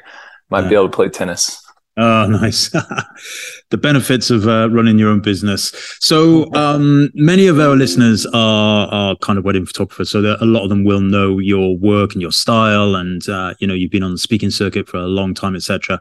[0.50, 1.60] Might be able to play tennis.
[1.98, 2.68] Oh, nice.
[3.70, 5.72] the benefits of uh, running your own business.
[6.00, 10.10] So, um, many of our listeners are, are kind of wedding photographers.
[10.10, 12.94] So, a lot of them will know your work and your style.
[12.94, 15.98] And, uh, you know, you've been on the speaking circuit for a long time, etc.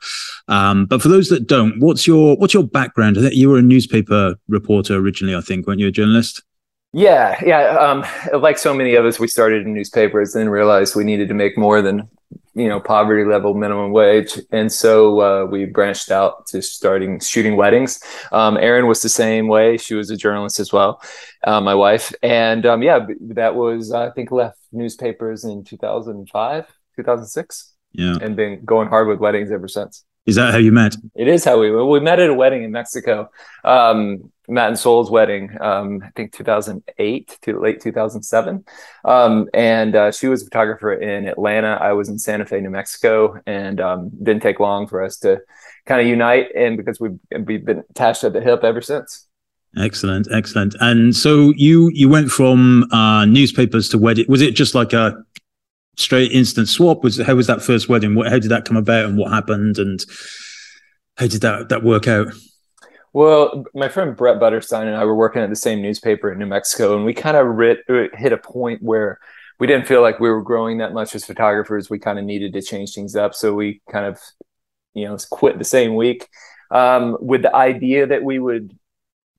[0.48, 3.18] Um, but for those that don't, what's your, what's your background?
[3.18, 6.44] You were a newspaper reporter originally, I think, weren't you a journalist?
[6.92, 7.78] Yeah, yeah.
[7.78, 8.06] Um,
[8.42, 11.58] like so many of us, we started in newspapers, then realized we needed to make
[11.58, 12.08] more than
[12.56, 17.56] you know poverty level minimum wage, and so uh, we branched out to starting shooting
[17.58, 18.00] weddings.
[18.32, 21.02] Um, Erin was the same way; she was a journalist as well,
[21.44, 26.30] uh, my wife, and um, yeah, that was I think left newspapers in two thousand
[26.30, 26.66] five,
[26.96, 28.18] two thousand six, Yeah.
[28.22, 30.04] and been going hard with weddings ever since.
[30.26, 30.96] Is that how you met?
[31.14, 33.30] It is how we we met at a wedding in Mexico.
[33.64, 38.64] Um, Matt and Soul's wedding, um, I think 2008 to late 2007.
[39.04, 41.78] Um, and uh, she was a photographer in Atlanta.
[41.82, 45.42] I was in Santa Fe, New Mexico, and um, didn't take long for us to
[45.86, 46.48] kind of unite.
[46.56, 49.28] And because we've we've been attached at the hip ever since.
[49.78, 50.76] Excellent, excellent.
[50.80, 54.26] And so you you went from uh, newspapers to wedding.
[54.30, 55.24] Was it just like a
[55.98, 57.04] straight instant swap?
[57.04, 58.16] Was how was that first wedding?
[58.16, 60.04] What, how did that come about, and what happened, and
[61.18, 62.28] how did that that work out?
[63.16, 66.48] Well, my friend Brett Butterstein and I were working at the same newspaper in New
[66.48, 67.58] Mexico, and we kind of
[68.14, 69.20] hit a point where
[69.58, 71.90] we didn't feel like we were growing that much as photographers.
[71.90, 73.34] We kind of needed to change things up.
[73.34, 74.20] So we kind of,
[74.94, 76.28] you know, quit the same week
[76.72, 78.78] um, with the idea that we would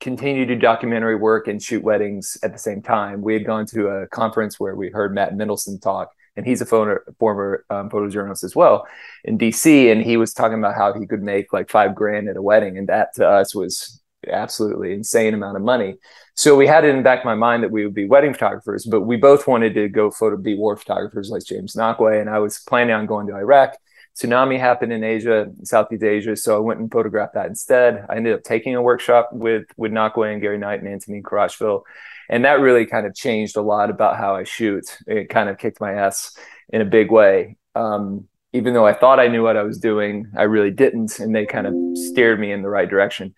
[0.00, 3.20] continue to do documentary work and shoot weddings at the same time.
[3.20, 6.66] We had gone to a conference where we heard Matt Mendelsohn talk, and he's a
[6.66, 8.86] photo, former um, photojournalist as well
[9.24, 9.90] in DC.
[9.90, 12.78] And he was talking about how he could make like five grand at a wedding.
[12.78, 15.96] And that to us was absolutely insane amount of money.
[16.34, 18.84] So we had it in back of my mind that we would be wedding photographers,
[18.84, 22.20] but we both wanted to go photo be war photographers like James Nachtwey.
[22.20, 23.76] And I was planning on going to Iraq.
[24.16, 26.36] Tsunami happened in Asia, Southeast Asia.
[26.36, 28.06] So I went and photographed that instead.
[28.08, 31.82] I ended up taking a workshop with with Nachtwey and Gary Knight and Anthony Crutchfield.
[32.28, 34.84] And that really kind of changed a lot about how I shoot.
[35.06, 36.36] It kind of kicked my ass
[36.70, 37.56] in a big way.
[37.74, 41.18] Um, even though I thought I knew what I was doing, I really didn't.
[41.18, 43.34] And they kind of steered me in the right direction.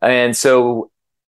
[0.00, 0.90] And so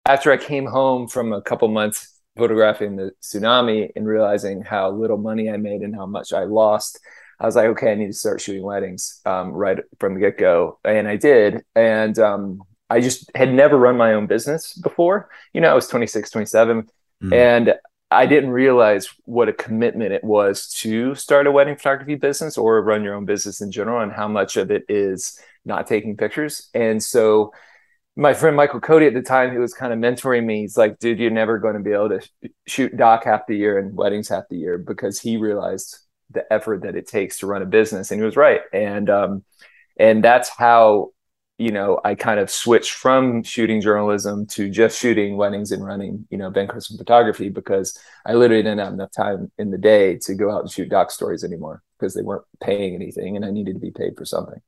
[0.05, 5.17] after I came home from a couple months photographing the tsunami and realizing how little
[5.17, 6.99] money I made and how much I lost,
[7.39, 10.37] I was like, okay, I need to start shooting weddings um, right from the get
[10.37, 10.79] go.
[10.85, 11.63] And I did.
[11.75, 15.29] And um, I just had never run my own business before.
[15.53, 16.89] You know, I was 26, 27.
[17.23, 17.33] Mm.
[17.33, 17.73] And
[18.11, 22.81] I didn't realize what a commitment it was to start a wedding photography business or
[22.81, 26.69] run your own business in general and how much of it is not taking pictures.
[26.73, 27.51] And so
[28.15, 30.61] my friend Michael Cody at the time, he was kind of mentoring me.
[30.61, 32.21] He's like, dude, you're never going to be able to
[32.67, 35.99] shoot doc half the year and weddings half the year because he realized
[36.35, 38.11] the effort that it takes to run a business.
[38.11, 38.61] And he was right.
[38.71, 39.43] And, um,
[39.97, 41.11] and that's how,
[41.57, 46.27] you know, I kind of switched from shooting journalism to just shooting weddings and running,
[46.29, 50.17] you know, Ben Chrisman photography because I literally didn't have enough time in the day
[50.17, 53.51] to go out and shoot doc stories anymore because they weren't paying anything and I
[53.51, 54.61] needed to be paid for something.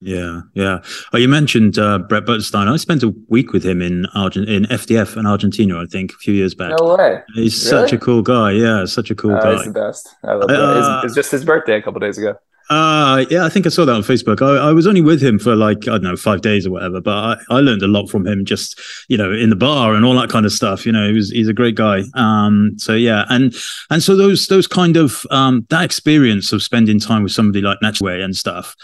[0.00, 0.80] Yeah, yeah.
[1.12, 2.70] Oh, you mentioned uh, Brett Butterstein.
[2.70, 6.16] I spent a week with him in Argent in FDF in Argentina, I think, a
[6.16, 6.72] few years back.
[6.78, 7.22] No way.
[7.34, 7.88] He's really?
[7.88, 8.52] such a cool guy.
[8.52, 9.54] Yeah, such a cool uh, guy.
[9.54, 10.08] He's the best.
[10.22, 12.34] I love uh, It's just his birthday a couple days ago.
[12.68, 14.42] Uh, yeah, I think I saw that on Facebook.
[14.42, 17.00] I, I, was only with him for like, I don't know, five days or whatever,
[17.00, 20.04] but I, I, learned a lot from him just, you know, in the bar and
[20.04, 20.84] all that kind of stuff.
[20.84, 22.02] You know, he was, he's a great guy.
[22.14, 23.24] Um, so yeah.
[23.28, 23.54] And,
[23.90, 27.78] and so those, those kind of, um, that experience of spending time with somebody like
[27.84, 28.74] Nachtwey and stuff,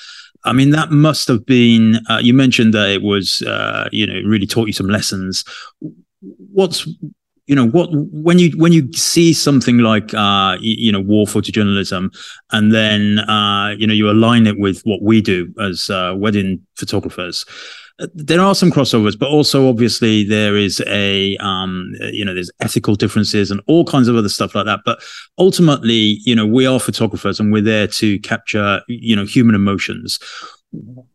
[0.44, 2.00] I mean, that must have been.
[2.08, 5.44] Uh, you mentioned that it was, uh, you know, really taught you some lessons.
[6.52, 6.86] What's,
[7.46, 12.10] you know, what when you when you see something like, uh, you, know, war photojournalism,
[12.50, 16.64] and then uh, you know you align it with what we do as uh, wedding
[16.76, 17.44] photographers
[17.98, 22.94] there are some crossovers, but also obviously there is a um, you know there's ethical
[22.94, 24.80] differences and all kinds of other stuff like that.
[24.84, 25.02] But
[25.38, 30.18] ultimately, you know, we are photographers and we're there to capture you know human emotions.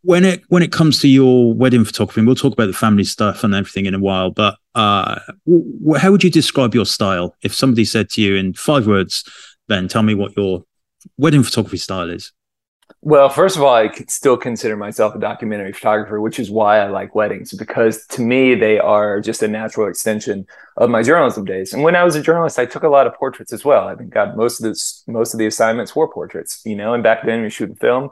[0.04, 3.44] When it when it comes to your wedding photography, we'll talk about the family stuff
[3.44, 4.32] and everything in a while.
[4.32, 8.54] But uh, w- how would you describe your style if somebody said to you in
[8.54, 9.24] five words,
[9.68, 10.64] Ben, tell me what your
[11.18, 12.32] wedding photography style is?
[13.08, 16.90] Well, first of all, I still consider myself a documentary photographer, which is why I
[16.90, 21.72] like weddings because to me they are just a natural extension of my journalism days.
[21.72, 23.88] And when I was a journalist, I took a lot of portraits as well.
[23.88, 26.94] I think God, most of this, most of the assignments were portraits, you know.
[26.94, 28.10] And back then, you shoot film,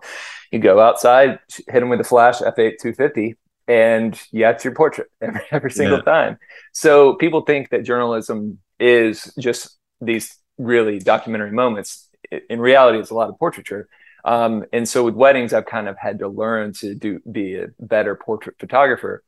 [0.50, 3.36] you go outside, hit them with a flash f8 250,
[3.68, 6.04] and yeah, it's your portrait every, every single yeah.
[6.04, 6.38] time.
[6.72, 12.08] So people think that journalism is just these really documentary moments.
[12.50, 13.90] In reality, it's a lot of portraiture
[14.26, 17.68] um, and so with weddings, I've kind of had to learn to do be a
[17.80, 19.24] better portrait photographer.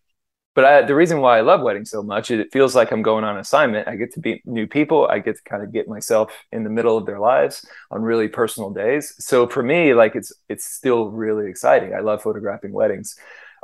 [0.55, 3.03] But I, the reason why I love weddings so much is it feels like I'm
[3.03, 3.87] going on assignment.
[3.87, 5.07] I get to meet new people.
[5.07, 8.27] I get to kind of get myself in the middle of their lives on really
[8.27, 9.13] personal days.
[9.19, 11.93] So for me, like it's it's still really exciting.
[11.93, 13.15] I love photographing weddings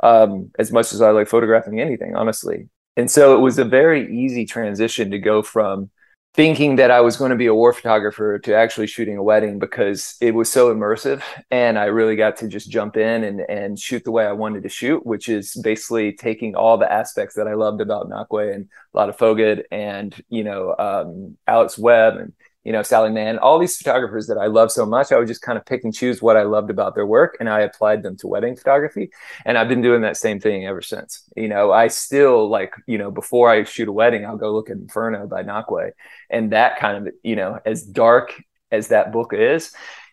[0.04, 2.68] um, as much as I like photographing anything, honestly.
[2.96, 5.90] And so it was a very easy transition to go from
[6.34, 9.60] thinking that I was going to be a war photographer to actually shooting a wedding
[9.60, 13.78] because it was so immersive and I really got to just jump in and, and
[13.78, 17.46] shoot the way I wanted to shoot, which is basically taking all the aspects that
[17.46, 22.16] I loved about Nachtwey and a lot of Foged and, you know, um, Alex Webb
[22.16, 22.32] and
[22.64, 25.42] you know, Sally Mann, all these photographers that I love so much, I would just
[25.42, 28.16] kind of pick and choose what I loved about their work and I applied them
[28.18, 29.10] to wedding photography.
[29.44, 31.24] And I've been doing that same thing ever since.
[31.36, 34.70] You know, I still like, you know, before I shoot a wedding, I'll go look
[34.70, 35.90] at Inferno by Nachtwey.
[36.30, 38.34] And that kind of, you know, as dark
[38.72, 39.72] as that book is,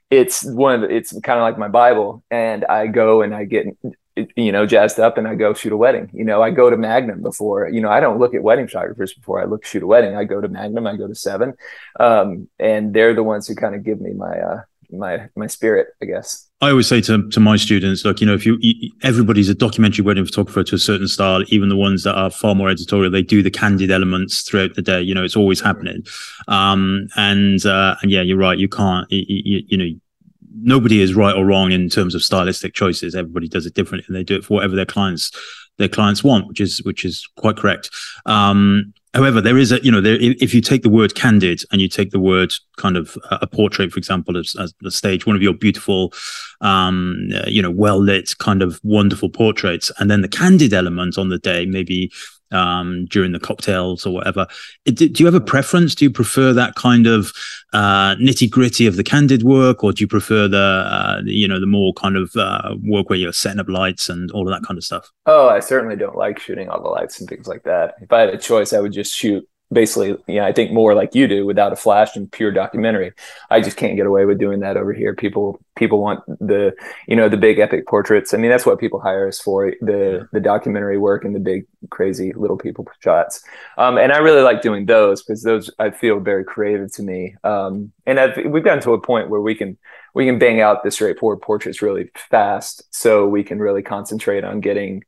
[0.09, 2.21] it's one of the, it's kind of like my Bible.
[2.29, 3.67] And I go and I get
[4.15, 6.09] you know, jazzed up and I go shoot a wedding.
[6.13, 9.13] You know, I go to Magnum before, you know, I don't look at wedding photographers
[9.13, 10.15] before I look shoot a wedding.
[10.15, 11.53] I go to Magnum, I go to Seven.
[11.99, 14.61] Um, and they're the ones who kind of give me my uh
[14.91, 16.49] my my spirit, I guess.
[16.59, 19.55] I always say to, to my students, look, you know, if you, you, everybody's a
[19.55, 23.09] documentary wedding photographer to a certain style, even the ones that are far more editorial,
[23.09, 25.01] they do the candid elements throughout the day.
[25.01, 26.05] You know, it's always happening.
[26.47, 28.59] Um, and, uh, and yeah, you're right.
[28.59, 29.99] You can't, you, you, you know,
[30.61, 33.15] nobody is right or wrong in terms of stylistic choices.
[33.15, 35.31] Everybody does it differently and they do it for whatever their clients,
[35.77, 37.89] their clients want, which is, which is quite correct.
[38.25, 41.81] Um, However, there is a, you know, there, if you take the word candid and
[41.81, 45.35] you take the word kind of a portrait, for example, as, as the stage, one
[45.35, 46.13] of your beautiful,
[46.61, 51.27] um, you know, well lit, kind of wonderful portraits, and then the candid element on
[51.27, 52.09] the day, maybe
[52.51, 54.47] um, during the cocktails or whatever.
[54.85, 55.95] Do, do, you have a preference?
[55.95, 57.31] Do you prefer that kind of
[57.73, 61.59] uh, nitty gritty of the candid work, or do you prefer the, uh, you know,
[61.59, 64.65] the more kind of uh, work where you're setting up lights and all of that
[64.65, 65.09] kind of stuff?
[65.25, 67.95] Oh, I certainly don't like shooting all the lights and things like that.
[68.01, 70.93] If I had a choice, I would just shoot basically, you know, I think more
[70.93, 73.13] like you do without a flash and pure documentary.
[73.49, 75.15] I just can't get away with doing that over here.
[75.15, 76.73] People people want the
[77.07, 78.33] you know the big epic portraits.
[78.33, 81.65] I mean, that's what people hire us for the the documentary work and the big
[81.89, 83.43] crazy little people shots.
[83.77, 87.35] Um, and I really like doing those because those I feel very creative to me.
[87.43, 89.77] Um, and I've, we've gotten to a point where we can
[90.13, 94.59] we can bang out the straightforward portraits really fast, so we can really concentrate on
[94.59, 95.03] getting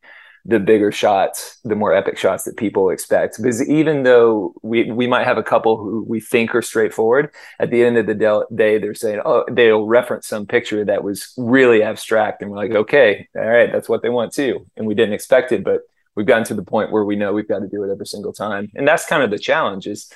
[0.45, 3.37] the bigger shots, the more epic shots that people expect.
[3.37, 7.29] Because even though we we might have a couple who we think are straightforward,
[7.59, 11.33] at the end of the day, they're saying, oh, they'll reference some picture that was
[11.37, 14.95] really abstract, and we're like, okay, all right, that's what they want too, and we
[14.95, 15.81] didn't expect it, but
[16.15, 18.33] we've gotten to the point where we know we've got to do it every single
[18.33, 20.11] time, and that's kind of the challenge is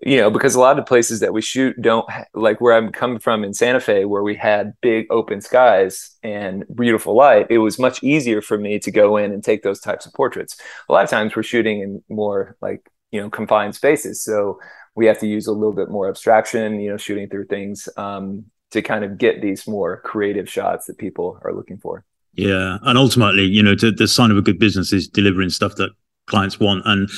[0.00, 3.18] you know, because a lot of places that we shoot don't like where I'm coming
[3.18, 7.46] from in Santa Fe, where we had big open skies and beautiful light.
[7.48, 10.56] It was much easier for me to go in and take those types of portraits.
[10.88, 14.22] A lot of times we're shooting in more like, you know, confined spaces.
[14.22, 14.60] So
[14.96, 18.44] we have to use a little bit more abstraction, you know, shooting through things um,
[18.72, 22.04] to kind of get these more creative shots that people are looking for.
[22.34, 25.76] Yeah, and ultimately, you know, to, the sign of a good business is delivering stuff
[25.76, 25.90] that
[26.26, 26.82] clients want.
[26.86, 27.08] And,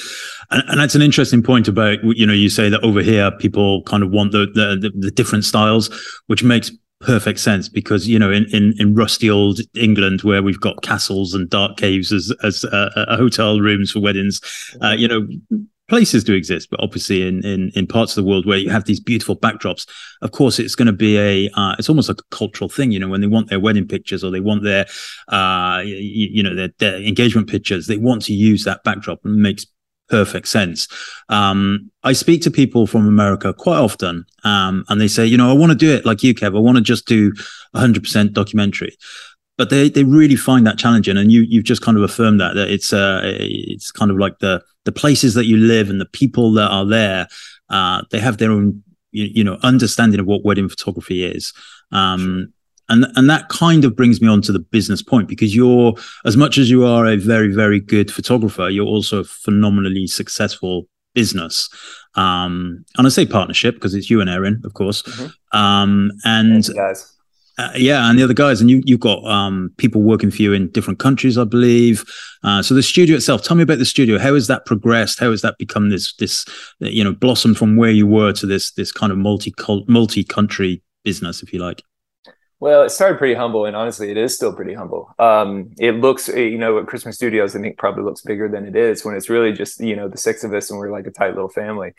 [0.51, 3.83] and, and that's an interesting point about, you know, you say that over here, people
[3.83, 5.91] kind of want the, the, the different styles,
[6.27, 10.61] which makes perfect sense because you know in, in in rusty old england where we've
[10.61, 14.41] got castles and dark caves as as uh, uh hotel rooms for weddings
[14.83, 15.25] uh, you know
[15.89, 18.85] places do exist, but obviously in, in, in parts of the world where you have
[18.85, 19.89] these beautiful backdrops,
[20.23, 22.99] of course, it's going to be a, uh, it's almost like a cultural thing, you
[23.01, 24.87] know, when they want their wedding pictures or they want their,
[25.29, 29.37] uh, you, you know, their, their engagement pictures, they want to use that backdrop and
[29.37, 29.67] makes
[30.09, 30.89] perfect sense.
[31.29, 35.51] Um, I speak to people from America quite often, um, and they say, you know,
[35.51, 36.57] I want to do it like you, Kev.
[36.57, 37.33] I want to just do
[37.75, 38.97] 100% documentary
[39.59, 42.55] but they they really find that challenging and you you've just kind of affirmed that
[42.55, 46.07] that it's uh it's kind of like the the places that you live and the
[46.07, 47.29] people that are there
[47.69, 51.53] uh they have their own you, you know understanding of what wedding photography is.
[51.93, 52.53] Um
[52.89, 55.95] and and that kind of brings me on to the business point because you're
[56.25, 60.87] as much as you are a very very good photographer you're also a phenomenally successful
[61.15, 61.69] business.
[62.15, 65.03] Um and i say partnership because it's you and erin of course.
[65.03, 65.59] Mm-hmm.
[65.59, 67.18] um and guys
[67.59, 70.53] uh, yeah, and the other guys, and you you've got um, people working for you
[70.53, 72.05] in different countries, I believe.
[72.45, 74.17] Uh, so the studio itself, tell me about the studio.
[74.17, 75.19] How has that progressed?
[75.19, 76.45] How has that become this this
[76.79, 79.53] you know blossomed from where you were to this this kind of multi
[79.89, 81.83] multi country business, if you like?
[82.61, 85.13] Well, it started pretty humble, and honestly, it is still pretty humble.
[85.19, 88.77] Um, it looks, you know, at Chrisman Studios, I think probably looks bigger than it
[88.77, 91.11] is when it's really just you know the six of us, and we're like a
[91.11, 91.93] tight little family.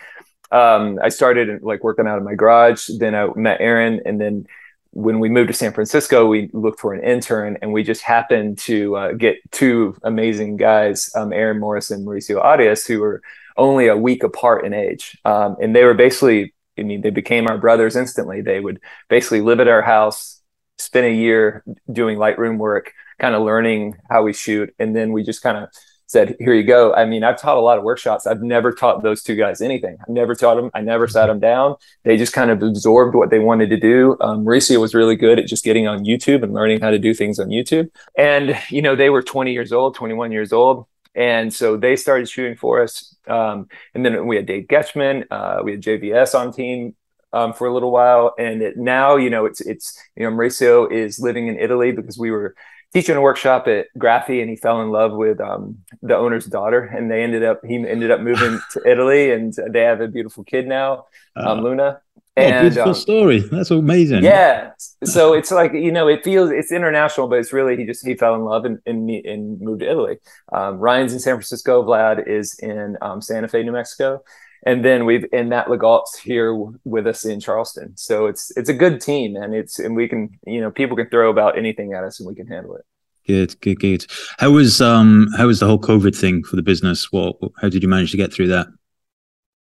[0.51, 4.47] Um, I started like working out of my garage, then I met Erin, and then
[4.91, 8.57] when we moved to San Francisco, we looked for an intern, and we just happened
[8.59, 13.21] to uh, get two amazing guys, um, Erin Morris and Mauricio Arias, who were
[13.57, 17.47] only a week apart in age, um, and they were basically, I mean, they became
[17.47, 18.41] our brothers instantly.
[18.41, 18.79] They would
[19.09, 20.41] basically live at our house,
[20.77, 25.23] spend a year doing Lightroom work, kind of learning how we shoot, and then we
[25.23, 25.69] just kind of
[26.09, 28.27] said, "Here you go." I mean, I've taught a lot of workshops.
[28.27, 29.97] I've never taught those two guys anything.
[30.01, 30.71] I never taught them.
[30.73, 31.75] I never sat them down.
[32.03, 34.17] They just kind of absorbed what they wanted to do.
[34.19, 37.13] Um, Mauricio was really good at just getting on YouTube and learning how to do
[37.13, 37.89] things on YouTube.
[38.17, 40.85] And you know, they were 20 years old, 21 years old.
[41.15, 43.15] And so they started shooting for us.
[43.27, 46.95] Um, and then we had Dave Getchman, uh, we had JVS on team
[47.33, 48.33] um, for a little while.
[48.37, 52.17] And it, now, you know, it's, it's, you know, Mauricio is living in Italy because
[52.17, 52.55] we were
[52.93, 56.81] teaching a workshop at Graphy and he fell in love with um, the owner's daughter
[56.81, 60.43] and they ended up he ended up moving to Italy and they have a beautiful
[60.43, 62.01] kid now um, uh, Luna.
[62.37, 63.39] Oh, and, oh, beautiful um, story.
[63.39, 64.23] That's amazing.
[64.23, 64.71] Yeah.
[65.03, 68.15] So it's like you know it feels it's international but it's really he just he
[68.15, 70.17] fell in love and and, and moved to Italy.
[70.51, 74.23] Um, Ryan's in San Francisco Vlad is in um, Santa Fe New Mexico
[74.65, 76.53] and then we've and Nat Legault's here
[76.83, 77.95] with us in Charleston.
[77.95, 81.09] So it's it's a good team, and it's and we can you know people can
[81.09, 82.85] throw about anything at us, and we can handle it.
[83.27, 84.05] Good, good, good.
[84.37, 87.11] How was um how was the whole COVID thing for the business?
[87.11, 88.67] What how did you manage to get through that?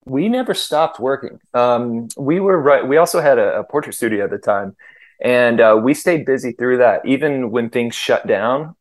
[0.05, 1.39] We never stopped working.
[1.53, 2.87] Um, we were right.
[2.87, 4.75] We also had a, a portrait studio at the time,
[5.21, 7.05] and uh, we stayed busy through that.
[7.05, 8.75] Even when things shut down,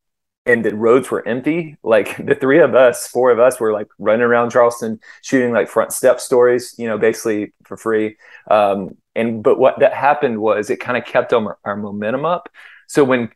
[0.46, 3.88] and the roads were empty like the three of us four of us were like
[3.98, 8.16] running around charleston shooting like front step stories you know basically for free.
[8.50, 12.48] Um, and but what that happened was it kind of kept our, our momentum up.
[12.88, 13.30] So when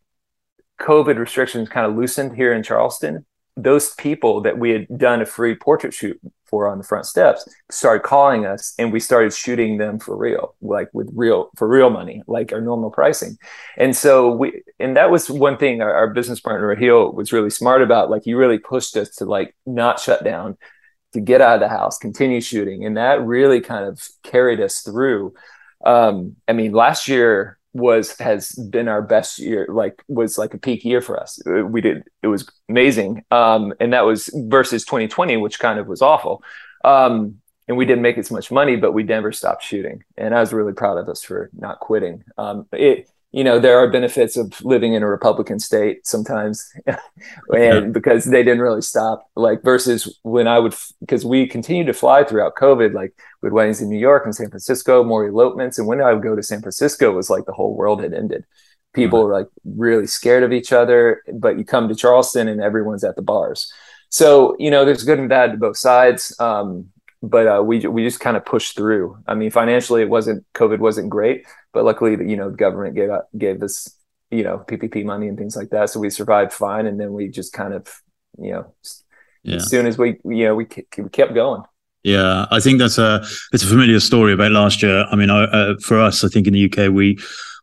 [0.81, 3.25] covid restrictions kind of loosened here in charleston
[3.57, 6.19] those people that we had done a free portrait shoot
[6.53, 10.55] for on the front steps started calling us and we started shooting them for real
[10.61, 13.39] like with real for real money like our normal pricing.
[13.79, 17.49] And so we and that was one thing our, our business partner Raheel was really
[17.49, 20.59] smart about like he really pushed us to like not shut down
[21.15, 22.85] to get out of the house continue shooting.
[22.85, 25.33] And that really kind of carried us through
[25.85, 30.59] um i mean last year was has been our best year like was like a
[30.59, 31.41] peak year for us.
[31.47, 35.87] Uh, we did it was amazing um and that was versus 2020 which kind of
[35.87, 36.43] was awful.
[36.85, 40.05] Um and we didn't make as much money but we never stopped shooting.
[40.17, 42.25] And i was really proud of us for not quitting.
[42.37, 46.99] Um it you know there are benefits of living in a republican state sometimes and
[47.49, 47.81] yeah.
[47.81, 52.23] because they didn't really stop like versus when i would because we continued to fly
[52.23, 56.01] throughout covid like with weddings in new york and san francisco more elopements and when
[56.01, 58.45] i would go to san francisco it was like the whole world had ended
[58.93, 59.29] people mm-hmm.
[59.29, 63.17] were like really scared of each other but you come to charleston and everyone's at
[63.17, 63.73] the bars
[64.11, 66.87] so you know there's good and bad to both sides um,
[67.23, 69.17] but uh, we we just kind of pushed through.
[69.27, 73.11] I mean, financially, it wasn't COVID wasn't great, but luckily, you know, the government gave
[73.39, 73.97] gave us
[74.31, 76.87] you know PPP money and things like that, so we survived fine.
[76.87, 78.03] And then we just kind of
[78.39, 78.75] you know,
[79.45, 79.57] yeah.
[79.57, 80.67] as soon as we you know we,
[80.99, 81.63] we kept going.
[82.03, 85.07] Yeah, I think that's a it's a familiar story about last year.
[85.11, 87.19] I mean, I, uh, for us, I think in the UK we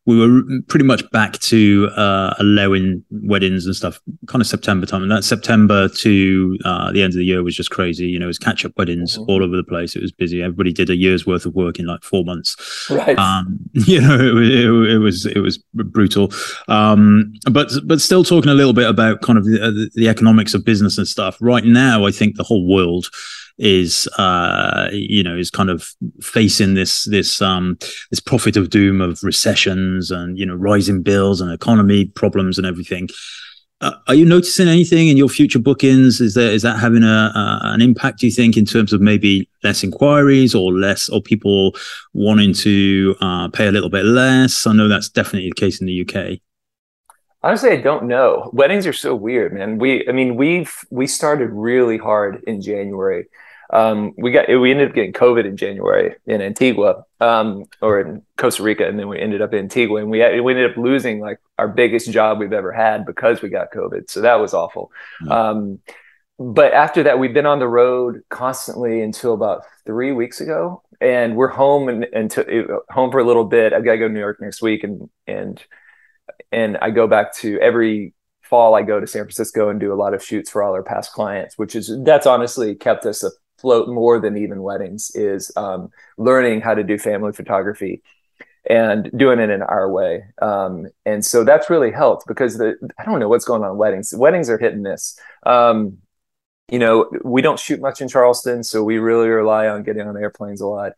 [0.09, 5.03] we were pretty much back to uh, allowing weddings and stuff kind of September time.
[5.03, 8.07] And that September to uh, the end of the year was just crazy.
[8.07, 9.29] You know, it was catch up weddings mm-hmm.
[9.29, 9.95] all over the place.
[9.95, 10.41] It was busy.
[10.41, 12.87] Everybody did a year's worth of work in like four months.
[12.89, 13.19] Right.
[13.19, 16.33] Um, you know, it, it, it, was it was brutal.
[16.67, 20.65] Um, but but still talking a little bit about kind of the, the economics of
[20.65, 21.37] business and stuff.
[21.39, 23.09] Right now, I think the whole world
[23.59, 27.77] is uh, you know is kind of facing this this um,
[28.09, 32.65] this prophet of doom of recessions and you know rising bills and economy problems and
[32.65, 33.09] everything.
[33.81, 36.19] Uh, are you noticing anything in your future bookings?
[36.19, 38.19] Is there is that having a uh, an impact?
[38.19, 41.75] Do you think in terms of maybe less inquiries or less or people
[42.13, 44.65] wanting to uh, pay a little bit less?
[44.65, 46.39] I know that's definitely the case in the UK.
[47.41, 48.49] Honestly, I don't know.
[48.51, 49.77] Weddings are so weird, man.
[49.77, 53.27] We, I mean, we've we started really hard in January
[53.71, 58.23] um, we got we ended up getting COVID in January in Antigua um, or in
[58.37, 60.77] Costa Rica, and then we ended up in Antigua, and we had, we ended up
[60.77, 64.09] losing like our biggest job we've ever had because we got COVID.
[64.09, 64.91] So that was awful.
[65.21, 65.31] Mm-hmm.
[65.31, 65.79] Um,
[66.39, 71.35] but after that, we've been on the road constantly until about three weeks ago, and
[71.35, 73.73] we're home and, and to, home for a little bit.
[73.73, 75.63] I've got to go to New York next week, and and
[76.51, 79.95] and I go back to every fall I go to San Francisco and do a
[79.95, 83.29] lot of shoots for all our past clients, which is that's honestly kept us a
[83.59, 88.01] float more than even weddings is um, learning how to do family photography
[88.69, 90.25] and doing it in our way.
[90.41, 93.77] Um, and so that's really helped because the I don't know what's going on in
[93.77, 94.13] weddings.
[94.15, 95.19] Weddings are hit and miss.
[95.45, 95.99] Um,
[96.69, 100.15] you know, we don't shoot much in Charleston, so we really rely on getting on
[100.15, 100.93] airplanes a lot.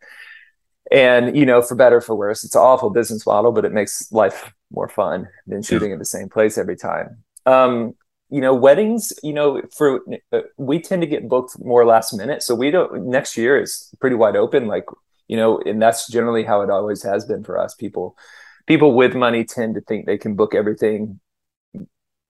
[0.90, 4.12] And you know, for better for worse, it's an awful business model, but it makes
[4.12, 5.94] life more fun than shooting yeah.
[5.94, 7.22] at the same place every time.
[7.46, 7.94] Um,
[8.32, 10.00] you know weddings you know for
[10.32, 12.42] uh, we tend to get booked more last minute.
[12.42, 14.66] So we don't next year is pretty wide open.
[14.66, 14.86] Like
[15.28, 17.74] you know and that's generally how it always has been for us.
[17.74, 18.16] People
[18.66, 21.20] people with money tend to think they can book everything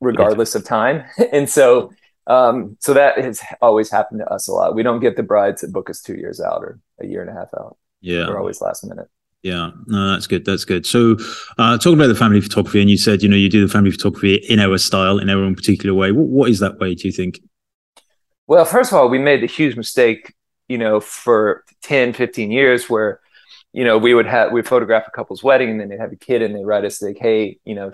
[0.01, 1.05] regardless of time.
[1.33, 1.93] And so
[2.27, 4.75] um so that has always happened to us a lot.
[4.75, 7.31] We don't get the brides that book us two years out or a year and
[7.31, 7.77] a half out.
[8.01, 8.27] Yeah.
[8.27, 9.09] We're always last minute
[9.43, 10.45] yeah, no, that's good.
[10.45, 10.87] That's good.
[10.87, 11.17] So,
[11.59, 13.91] uh, talking about the family photography, and you said, you know, you do the family
[13.91, 16.13] photography in our style, in our own particular way.
[16.13, 17.41] what, what is that way, do you think?
[18.47, 20.35] Well, first of all, we made the huge mistake,
[20.69, 23.21] you know, for 10, 15 years where,
[23.73, 26.17] you know, we would have, we photograph a couple's wedding and then they'd have a
[26.17, 27.93] kid and they write us like, hey, you know,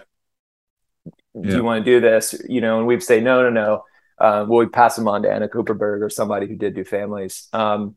[1.41, 1.57] do yeah.
[1.57, 2.35] you want to do this?
[2.49, 3.85] You know, and we'd say, no, no, no.
[4.19, 7.49] Uh, well, we'd pass them on to Anna Kuperberg or somebody who did do families.
[7.53, 7.97] Um,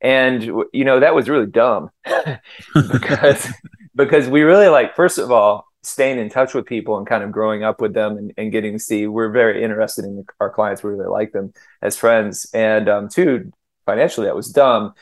[0.00, 0.42] and
[0.72, 1.90] you know that was really dumb
[2.74, 3.48] because
[3.94, 7.30] because we really like first of all staying in touch with people and kind of
[7.30, 10.82] growing up with them and, and getting to see we're very interested in our clients
[10.82, 13.50] we really like them as friends and um, two
[13.86, 14.92] financially that was dumb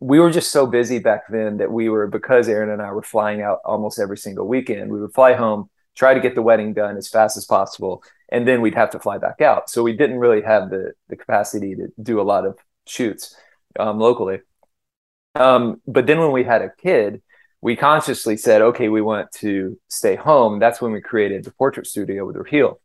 [0.00, 3.02] we were just so busy back then that we were because Erin and I were
[3.02, 4.90] flying out almost every single weekend.
[4.90, 8.46] We would fly home, try to get the wedding done as fast as possible, and
[8.46, 9.70] then we'd have to fly back out.
[9.70, 13.36] So we didn't really have the the capacity to do a lot of shoots
[13.78, 14.40] um, locally.
[15.34, 17.22] Um, but then when we had a kid,
[17.60, 20.58] we consciously said, okay, we want to stay home.
[20.58, 22.80] That's when we created the portrait studio with Raheel.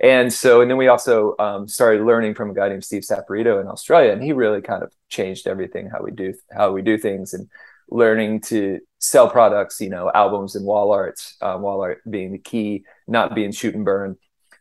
[0.00, 3.60] And so, and then we also um, started learning from a guy named Steve Saporito
[3.60, 6.96] in Australia, and he really kind of changed everything how we do how we do
[6.96, 7.50] things and
[7.90, 12.38] learning to sell products, you know, albums and wall arts, um, wall art being the
[12.38, 14.16] key, not being shoot and burn,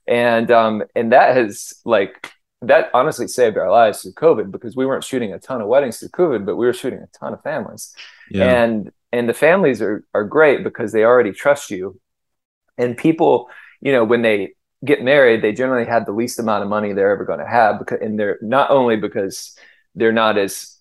[0.08, 4.86] and um, and that has like that honestly saved our lives through COVID because we
[4.86, 7.42] weren't shooting a ton of weddings through COVID, but we were shooting a ton of
[7.42, 7.94] families,
[8.30, 8.64] yeah.
[8.64, 12.00] and and the families are are great because they already trust you,
[12.78, 13.50] and people,
[13.82, 14.54] you know, when they
[14.84, 17.80] get married, they generally have the least amount of money they're ever going to have,
[17.80, 19.58] because, and they're not only because
[19.96, 20.78] they're not as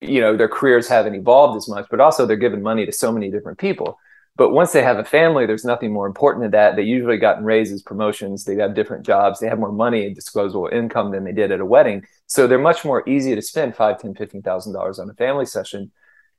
[0.00, 3.12] you know their careers haven't evolved as much, but also they're giving money to so
[3.12, 3.98] many different people.
[4.36, 6.76] But once they have a family, there's nothing more important than that.
[6.76, 8.44] They usually gotten raises, promotions.
[8.44, 9.40] They have different jobs.
[9.40, 12.04] They have more money and disposable income than they did at a wedding.
[12.26, 15.46] So they're much more easy to spend five, ten, fifteen thousand dollars on a family
[15.46, 15.90] session.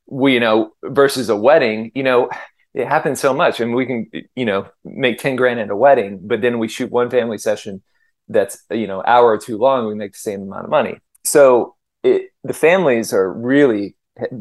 [0.05, 2.29] We, you know, versus a wedding, you know,
[2.77, 5.75] it happens so much I and we can you know make 10 grand at a
[5.75, 7.81] wedding but then we shoot one family session
[8.29, 11.75] that's you know hour or two long we make the same amount of money so
[12.03, 13.95] it, the families are really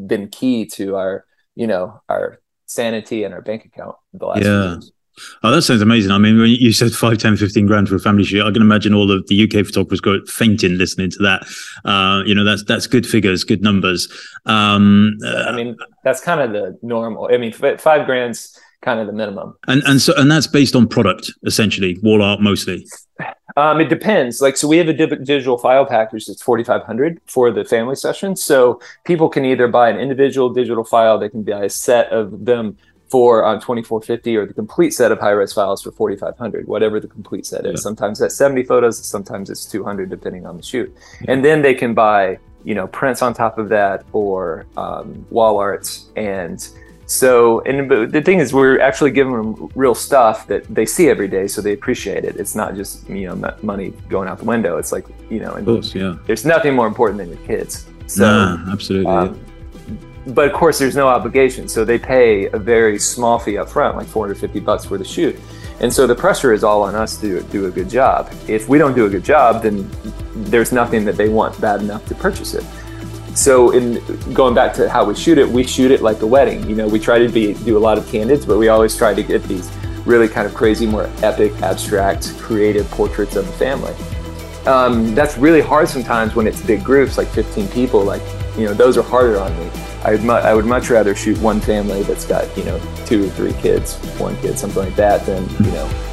[0.05, 4.77] been key to our you know our sanity and our bank account the last yeah
[5.43, 6.11] Oh, that sounds amazing.
[6.11, 8.61] I mean, when you said 5, 10, 15 grand for a family shoot, I can
[8.61, 11.47] imagine all of the UK photographers go fainting listening to that.
[11.85, 14.07] Uh, you know, that's that's good figures, good numbers.
[14.45, 17.29] Um, uh, I mean, that's kind of the normal.
[17.33, 19.55] I mean, five grand's kind of the minimum.
[19.67, 22.85] And and so and that's based on product essentially, wall art mostly.
[23.55, 24.39] Um, it depends.
[24.39, 28.35] Like, so we have a digital file package that's 4,500 for the family session.
[28.35, 32.45] So people can either buy an individual digital file, they can buy a set of
[32.45, 32.77] them
[33.09, 37.07] for uh, 2450 or the complete set of high res files for 4500, whatever the
[37.07, 37.79] complete set is.
[37.79, 37.83] Yeah.
[37.83, 40.93] Sometimes that's 70 photos, sometimes it's 200, depending on the shoot.
[41.21, 41.31] Yeah.
[41.31, 45.57] And then they can buy, you know, prints on top of that or um, wall
[45.57, 46.09] arts.
[46.15, 46.67] And
[47.07, 51.29] so, and the thing is, we're actually giving them real stuff that they see every
[51.29, 52.35] day, so they appreciate it.
[52.35, 54.77] It's not just, you know, money going out the window.
[54.77, 56.17] It's like, you know, and course, yeah.
[56.25, 57.87] there's nothing more important than your kids.
[58.07, 59.09] So, nah, absolutely.
[59.09, 59.39] Um,
[60.27, 63.95] but of course there's no obligation so they pay a very small fee up front
[63.95, 65.39] like 450 bucks for the shoot
[65.79, 68.77] and so the pressure is all on us to do a good job if we
[68.77, 69.89] don't do a good job then
[70.35, 72.65] there's nothing that they want bad enough to purchase it
[73.37, 74.01] so in
[74.33, 76.67] going back to how we shoot it we shoot it like a wedding.
[76.67, 79.13] You know we try to be do a lot of candids but we always try
[79.13, 79.71] to get these
[80.05, 83.93] really kind of crazy more epic abstract creative portraits of the family.
[84.65, 88.23] Um, that's really hard sometimes when it's big groups like 15 people like
[88.57, 89.69] you know those are harder on me.
[90.03, 93.29] I'd mu- I would much rather shoot one family that's got you know two or
[93.29, 96.06] three kids, one kid, something like that, than you know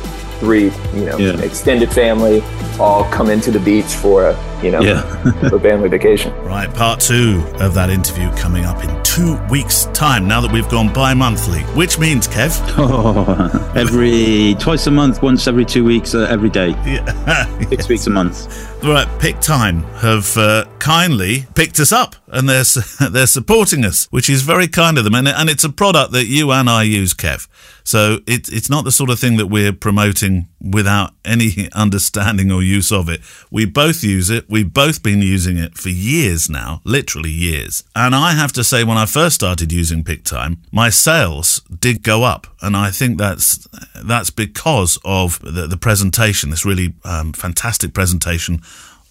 [0.45, 1.41] three you know yeah.
[1.41, 2.43] extended family
[2.79, 5.03] all come into the beach for a you know yeah.
[5.43, 6.35] a family vacation.
[6.45, 10.27] Right, part two of that interview coming up in two weeks' time.
[10.27, 15.65] Now that we've gone bi-monthly, which means Kev, oh, every twice a month, once every
[15.65, 17.59] two weeks, uh, every day, yeah.
[17.69, 18.83] six weeks a month.
[18.83, 22.65] Right, Pic-Time have uh, kindly picked us up and they're
[23.11, 25.15] they're supporting us, which is very kind of them.
[25.15, 27.49] And, and it's a product that you and I use, Kev.
[27.85, 32.63] So it, it's not the sort of thing that we're promoting without any understanding or
[32.63, 33.23] use of it.
[33.51, 34.45] We both use it.
[34.51, 37.83] We've both been using it for years now, literally years.
[37.97, 42.25] And I have to say, when I first started using Pic-Time, my sales did go
[42.25, 43.67] up, and I think that's
[44.03, 46.51] that's because of the, the presentation.
[46.51, 48.61] This really um, fantastic presentation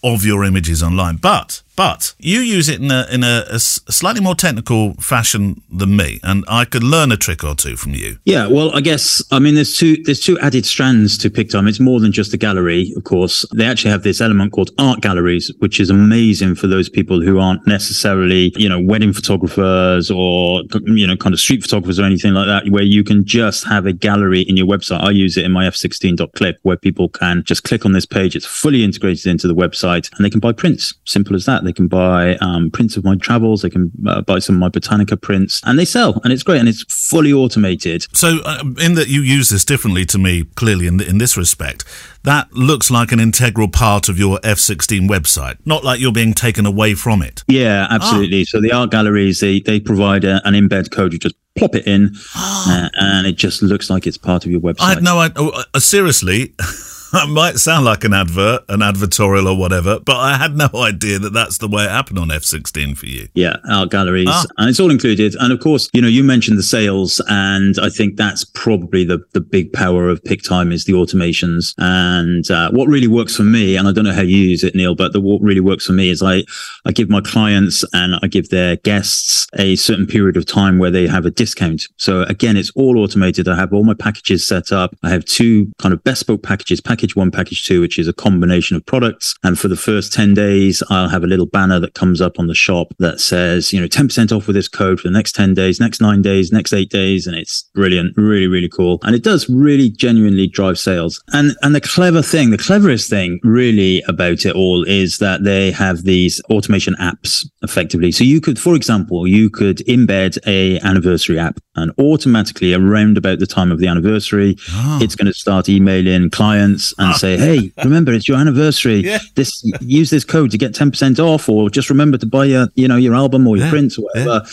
[0.03, 1.15] of your images online.
[1.15, 5.95] But but you use it in a in a, a, slightly more technical fashion than
[5.95, 8.17] me, and I could learn a trick or two from you.
[8.25, 11.67] Yeah, well, I guess I mean there's two there's two added strands to Pic-Time.
[11.67, 13.45] It's more than just a gallery, of course.
[13.55, 17.39] They actually have this element called art galleries, which is amazing for those people who
[17.39, 22.33] aren't necessarily you know wedding photographers or you know kind of street photographers or anything
[22.33, 25.01] like that, where you can just have a gallery in your website.
[25.01, 28.35] I use it in my f16.click, where people can just click on this page.
[28.35, 30.93] It's fully integrated into the website, and they can buy prints.
[31.05, 31.62] Simple as that.
[31.63, 33.61] They can buy um, prints of my travels.
[33.61, 36.59] They can uh, buy some of my Botanica prints, and they sell, and it's great,
[36.59, 38.05] and it's fully automated.
[38.13, 41.85] So, uh, in that you use this differently to me, clearly in in this respect,
[42.23, 46.65] that looks like an integral part of your F16 website, not like you're being taken
[46.65, 47.43] away from it.
[47.47, 48.41] Yeah, absolutely.
[48.41, 48.45] Ah.
[48.47, 51.13] So the art galleries they they provide a, an embed code.
[51.13, 52.85] You just plop it in, ah.
[52.85, 54.81] uh, and it just looks like it's part of your website.
[54.81, 55.35] I had no idea.
[55.37, 56.53] Oh, uh, seriously.
[57.23, 61.19] it might sound like an advert, an advertorial or whatever, but I had no idea
[61.19, 63.27] that that's the way it happened on F16 for you.
[63.33, 64.45] Yeah, art galleries, Ah.
[64.57, 65.35] and it's all included.
[65.39, 69.19] And of course, you know, you mentioned the sales, and I think that's probably the
[69.33, 71.73] the big power of Pic-Time is the automations.
[71.77, 74.75] And uh, what really works for me, and I don't know how you use it,
[74.75, 76.43] Neil, but the what really works for me is I
[76.85, 80.91] I give my clients and I give their guests a certain period of time where
[80.91, 81.87] they have a discount.
[81.97, 83.47] So again, it's all automated.
[83.47, 84.95] I have all my packages set up.
[85.03, 88.77] I have two kind of bespoke packages, package one, package two, which is a combination
[88.77, 89.35] of products.
[89.43, 92.47] And for the first 10 days, I'll have a little banner that comes up on
[92.47, 95.53] the shop that says, you know, 10% off with this code for the next 10
[95.53, 97.27] days, next nine days, next eight days.
[97.27, 98.99] And it's brilliant, really, really cool.
[99.03, 101.23] And it does really genuinely drive sales.
[101.33, 105.71] And, and the clever thing, the cleverest thing really about it all is that they
[105.71, 108.11] have these automation apps effectively.
[108.11, 113.39] So you could, for example, you could embed a anniversary app and automatically around about
[113.39, 114.99] the time of the anniversary, ah.
[115.01, 117.13] it's going to start emailing clients and ah.
[117.13, 118.97] say, Hey, remember it's your anniversary.
[118.97, 119.19] Yeah.
[119.35, 122.87] This use this code to get 10% off or just remember to buy your, you
[122.87, 124.45] know, your album or your Yeah, prints or whatever.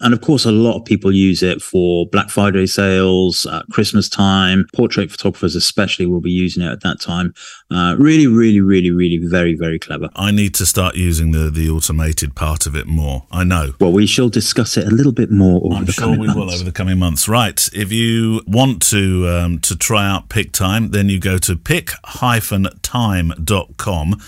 [0.00, 4.08] And of course, a lot of people use it for Black Friday sales, uh, Christmas
[4.08, 4.66] time.
[4.74, 7.34] Portrait photographers, especially, will be using it at that time.
[7.70, 10.08] Uh, really, really, really, really, very, very clever.
[10.16, 13.24] I need to start using the, the automated part of it more.
[13.30, 13.72] I know.
[13.78, 16.28] Well, we shall discuss it a little bit more over I'm the sure coming we
[16.28, 16.54] will months.
[16.54, 17.28] over the coming months.
[17.28, 17.68] Right.
[17.72, 24.20] If you want to um, to try out Pic-Time, then you go to pic-time.com.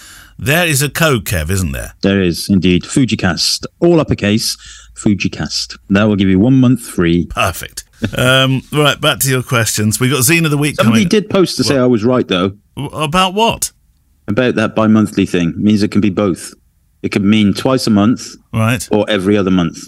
[0.43, 1.93] There is a code, Kev, isn't there?
[2.03, 4.57] There is indeed Fujicast, all uppercase,
[4.95, 5.79] Fujicast.
[5.91, 7.27] That will give you one month free.
[7.27, 7.85] Perfect.
[8.19, 10.01] um, right, back to your questions.
[10.01, 11.09] We got Zine of the Week Somebody coming.
[11.09, 13.71] did post to say I was right though About what?
[14.27, 15.51] about that bi-monthly thing.
[15.51, 16.55] It means it can be both.
[17.03, 18.89] It could mean twice a month Right.
[18.91, 19.79] or every other month.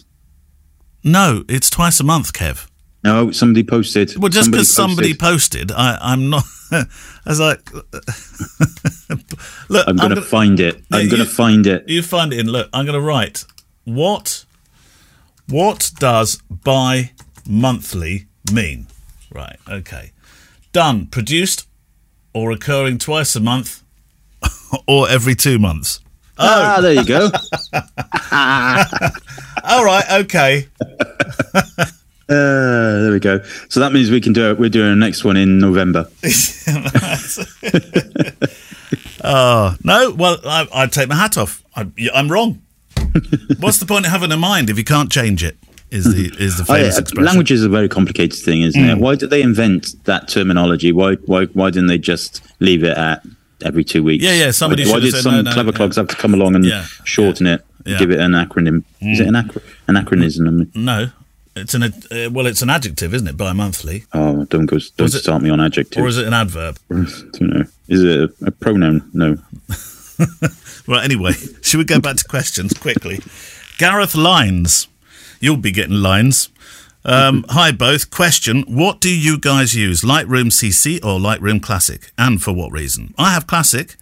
[1.03, 2.69] No, it's twice a month, Kev.
[3.05, 4.17] No, somebody posted.
[4.17, 5.71] Well, just because somebody somebody posted.
[5.71, 6.45] I, I'm not.
[6.73, 6.87] I
[7.27, 7.73] was like,
[9.69, 10.83] look, I'm going to find it.
[10.91, 11.87] I'm going to find it.
[11.87, 12.47] You find it in.
[12.47, 13.45] Look, I'm going to write
[13.85, 14.47] what.
[15.47, 18.87] What does bi-monthly mean?
[19.31, 19.59] Right.
[19.69, 20.13] Okay.
[20.73, 21.07] Done.
[21.07, 21.69] Produced
[22.33, 23.83] or occurring twice a month,
[24.89, 26.01] or every two months.
[26.39, 27.31] Ah, there you go.
[29.63, 30.05] All right.
[30.23, 30.69] Okay.
[32.29, 33.41] Uh, there we go.
[33.69, 34.59] So that means we can do it.
[34.59, 36.09] We're doing our next one in November.
[39.27, 40.11] Oh no.
[40.13, 41.63] Well, I, I take my hat off.
[41.75, 42.61] I, I'm wrong.
[43.59, 45.57] What's the point of having a mind if you can't change it?
[45.91, 47.25] Is the is the Oh, yeah, famous expression?
[47.25, 48.97] Language is a very complicated thing, isn't Mm.
[48.97, 48.99] it?
[48.99, 50.93] Why did they invent that terminology?
[50.93, 53.23] Why why why didn't they just leave it at
[53.65, 54.23] every two weeks?
[54.23, 56.35] Yeah, yeah, somebody Why, why did said, some no, no, clever clogs have to come
[56.35, 57.65] along and Yeah, shorten it,
[57.99, 58.85] give it an acronym?
[59.01, 60.71] Is it an acro- anachronism?
[60.75, 61.09] No,
[61.57, 63.37] it's an uh, well, it's an adjective, isn't it?
[63.37, 65.99] Bi-monthly, Oh, don't go, don't Was it- start me on adjectives.
[66.05, 66.79] or is it an adverb?
[66.89, 67.65] don't know.
[67.89, 69.11] Is it a, a pronoun?
[69.13, 69.37] No.
[70.87, 71.33] Well, anyway,
[71.63, 73.21] should we go back to questions quickly?
[73.79, 74.87] Gareth Lines,
[75.41, 76.51] you'll be getting lines.
[77.07, 78.11] Um, hi, both.
[78.11, 82.13] Question What do you guys use, Lightroom CC or Lightroom Classic?
[82.19, 83.15] And for what reason?
[83.17, 83.97] I have Classic,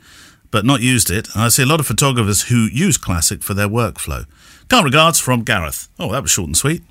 [0.51, 1.29] but not used it.
[1.37, 4.27] I see a lot of photographers who use Classic for their workflow.
[4.69, 5.89] Kind regards from Gareth.
[6.01, 6.83] Oh, that was short and sweet.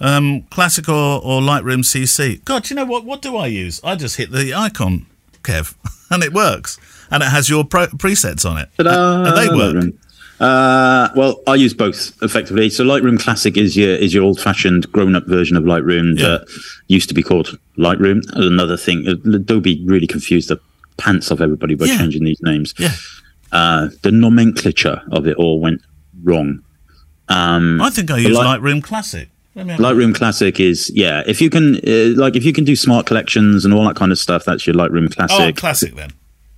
[0.00, 2.44] Um, Classic or, or Lightroom CC?
[2.44, 3.04] God, you know what?
[3.04, 3.80] What do I use?
[3.82, 5.06] I just hit the icon,
[5.42, 5.74] Kev,
[6.10, 6.78] and it works.
[7.10, 8.68] And it has your pro- presets on it.
[8.76, 9.24] Ta-da!
[9.24, 9.74] And they work.
[9.76, 9.98] Lightroom.
[10.38, 12.68] Uh, well, I use both effectively.
[12.68, 16.26] So Lightroom Classic is your is your old fashioned grown up version of Lightroom Yeah.
[16.26, 16.48] that
[16.88, 18.22] used to be called Lightroom.
[18.34, 20.60] Another thing, Adobe really confused the
[20.98, 21.96] pants off everybody by Yeah.
[21.98, 22.74] changing these names.
[22.78, 22.92] Yeah.
[23.52, 25.80] Uh, the nomenclature of it all went
[26.22, 26.60] wrong.
[27.28, 29.30] Um, I think I use Light- Lightroom Classic.
[29.56, 31.22] Lightroom Classic is yeah.
[31.26, 34.12] If you can uh, like if you can do smart collections and all that kind
[34.12, 35.36] of stuff, that's your Lightroom Classic.
[35.40, 35.56] Oh, Classic.
[35.92, 36.10] Classic then.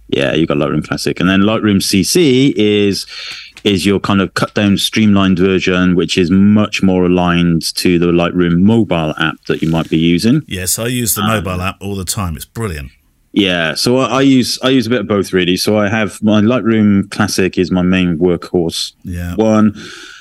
[0.08, 3.06] Yeah, you got Lightroom Classic, and then Lightroom CC is
[3.64, 8.06] is your kind of cut down, streamlined version, which is much more aligned to the
[8.06, 10.42] Lightroom mobile app that you might be using.
[10.46, 12.36] Yes, I use the Um, mobile app all the time.
[12.36, 12.90] It's brilliant.
[13.32, 15.56] Yeah, so I, I use I use a bit of both really.
[15.56, 19.34] So I have my Lightroom Classic is my main workhorse Yeah.
[19.36, 19.74] one,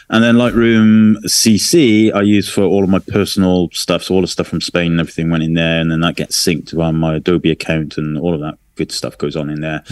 [0.09, 4.03] and then Lightroom CC I use for all of my personal stuff.
[4.03, 6.43] So all the stuff from Spain and everything went in there, and then that gets
[6.43, 9.83] synced to my Adobe account, and all of that good stuff goes on in there.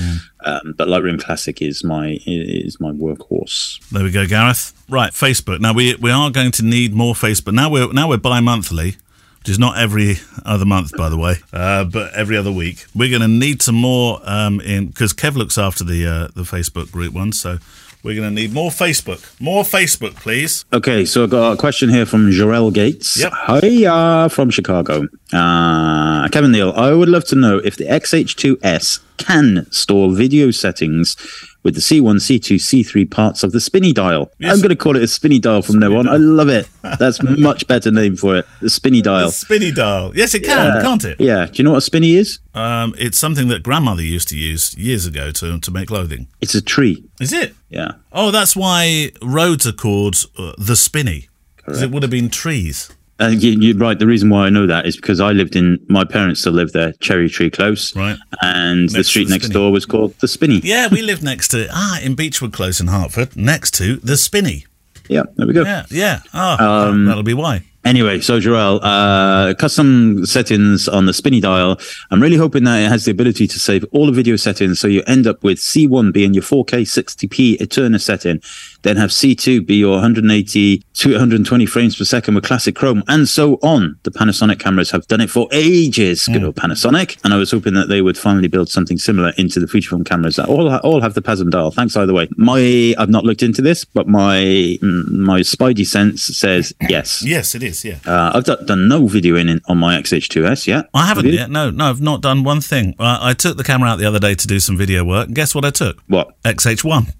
[0.45, 3.80] Um, but Lightroom Classic is my is my workhorse.
[3.89, 4.74] There we go, Gareth.
[4.88, 5.59] Right, Facebook.
[5.59, 7.53] Now we we are going to need more Facebook.
[7.53, 8.95] Now we're now we're bi-monthly,
[9.39, 12.86] which is not every other month, by the way, uh, but every other week.
[12.95, 16.43] We're going to need some more um, in because Kev looks after the uh, the
[16.43, 17.57] Facebook group one, so
[18.05, 19.21] we're going to need more Facebook.
[19.41, 20.63] More Facebook, please.
[20.71, 23.17] Okay, so I've got a question here from Jarell Gates.
[23.17, 23.33] Yep.
[23.63, 25.07] Hiya from Chicago.
[25.33, 30.51] Uh, Uh, Kevin Neal, I would love to know if the X-H2S can store video
[30.51, 31.16] settings
[31.63, 34.32] with the C1, C2, C3 parts of the spinny dial.
[34.38, 34.53] Yes.
[34.53, 36.07] I'm going to call it a spinny dial from now on.
[36.07, 36.70] I love it.
[36.99, 38.45] That's much better name for it.
[38.61, 39.32] The spinny dial.
[39.32, 40.16] Spinny dial.
[40.16, 41.20] Yes, it can, can't it?
[41.20, 41.47] Yeah.
[41.47, 42.38] Do you know what a spinny is?
[42.53, 46.28] Um, it's something that grandmother used to use years ago to, to make clothing.
[46.39, 47.03] It's a tree.
[47.20, 47.55] Is it?
[47.70, 47.93] Yeah.
[48.11, 51.30] Oh, that's why roads are called uh, the spinney.
[51.57, 52.91] Because it would have been trees.
[53.20, 53.97] Uh, you, you're right.
[53.97, 56.74] The reason why I know that is because I lived in, my parents still live
[56.74, 57.95] there, Cherry Tree Close.
[57.95, 58.18] Right.
[58.41, 59.53] And the Next to street the next Spinney.
[59.53, 60.59] door was called the Spinney.
[60.63, 64.66] Yeah, we lived next to ah in Beechwood Close in Hartford, next to the spinney.
[65.07, 65.63] Yeah, there we go.
[65.63, 66.20] Yeah, yeah.
[66.34, 67.61] Ah, Um, that'll be why.
[67.86, 71.80] Anyway, so Jarell, uh, custom settings on the spinny dial.
[72.09, 74.80] I'm really hoping that it has the ability to save all the video settings.
[74.80, 78.41] So you end up with C1 being your 4K 60p Eterna setting,
[78.86, 83.27] then have C2 be your 180 to 120 frames per second with classic Chrome, and
[83.27, 83.97] so on.
[84.03, 86.27] The Panasonic cameras have done it for ages.
[86.27, 87.19] Good old Panasonic.
[87.23, 90.36] And I was hoping that they would finally build something similar into the Fujifilm cameras
[90.36, 91.71] that all, all have the PASM dial.
[91.71, 92.29] Thanks either way.
[92.38, 97.23] My, I've not looked into this, but my, mm, my Spidey sense says yes.
[97.25, 97.83] Yes, it is.
[97.83, 97.97] Yeah.
[98.05, 100.89] Uh, I've done, done no videoing in, on my X-H2S yet.
[100.93, 101.49] I haven't Have yet.
[101.49, 102.93] No, no, I've not done one thing.
[102.99, 105.25] I, I took the camera out the other day to do some video work.
[105.25, 105.99] And guess what I took?
[106.07, 106.36] What?
[106.45, 107.11] X-H1.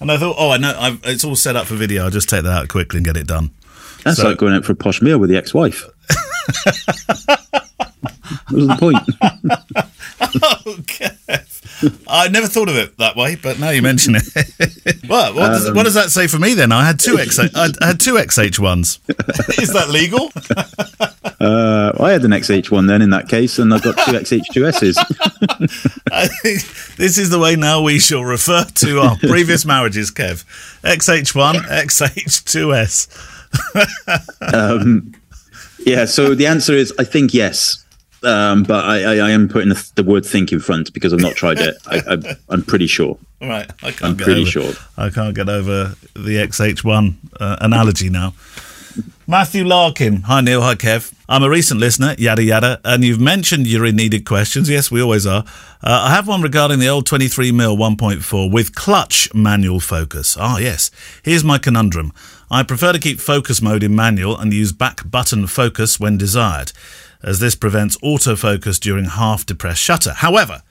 [0.08, 2.04] and I thought, oh, I know, I've, it's all set up for video.
[2.04, 3.50] I'll just take that out quickly and get it done.
[4.04, 5.82] That's So- like going out for a posh meal with the ex-wife.
[8.48, 8.98] what was the point?
[10.78, 11.10] okay.
[12.08, 14.22] I never thought of it that way, but now you mention it.
[15.08, 16.72] well, what does, what does that say for me then?
[16.72, 17.44] I had two X, I
[17.80, 19.00] had two XH ones.
[19.58, 20.30] Is that legal?
[21.38, 24.96] Uh, I had an X-H1 then in that case, and I've got two X-H2Ss.
[26.96, 30.46] This is the way now we shall refer to our previous marriages, Kev.
[30.82, 33.08] X-H1, X-H2S.
[35.84, 37.84] yeah, so the answer is I think yes.
[38.26, 41.20] Um, but I, I, I am putting the, the word think in front because I've
[41.20, 41.76] not tried it.
[41.86, 43.18] I, I, I'm pretty sure.
[43.40, 44.72] Right, I get pretty over, sure.
[44.96, 48.34] I can't get over the X-H1 uh, analogy now.
[49.26, 50.22] Matthew Larkin.
[50.22, 50.62] Hi, Neil.
[50.62, 51.12] Hi, Kev.
[51.28, 54.70] I'm a recent listener, yada yada, and you've mentioned you're in needed questions.
[54.70, 55.44] Yes, we always are.
[55.82, 60.36] Uh, I have one regarding the old 23mm 1.4 with clutch manual focus.
[60.38, 60.90] Ah, yes.
[61.22, 62.12] Here's my conundrum.
[62.50, 66.72] I prefer to keep focus mode in manual and use back button focus when desired,
[67.26, 70.12] as this prevents autofocus during half depressed shutter.
[70.12, 70.62] However,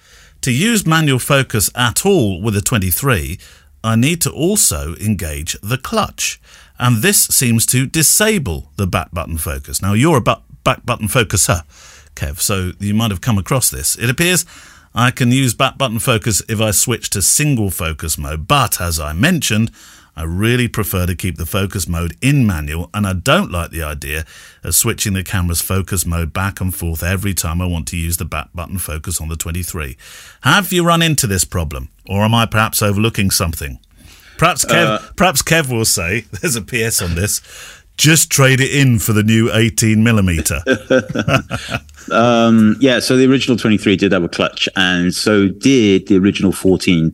[0.42, 3.38] to use manual focus at all with a 23,
[3.84, 6.42] I need to also engage the clutch.
[6.80, 9.82] And this seems to disable the back button focus.
[9.82, 11.62] Now, you're a bu- back button focuser,
[12.16, 13.96] Kev, so you might have come across this.
[13.98, 14.46] It appears
[14.98, 18.98] I can use back button focus if I switch to single focus mode, but as
[18.98, 19.70] I mentioned,
[20.16, 23.84] I really prefer to keep the focus mode in manual, and I don't like the
[23.84, 24.26] idea
[24.64, 28.18] of switching the camera's focus mode back and forth every time I want to use
[28.18, 29.98] the back button focus on the 23.
[30.42, 33.80] Have you run into this problem, or am I perhaps overlooking something?
[34.38, 37.42] Perhaps Kev, perhaps Kev will say, there's a PS on this,
[37.98, 40.62] just trade it in for the new 18 millimeter.
[42.12, 46.52] Um, yeah, so the original 23 did have a clutch, and so did the original
[46.52, 47.12] 14.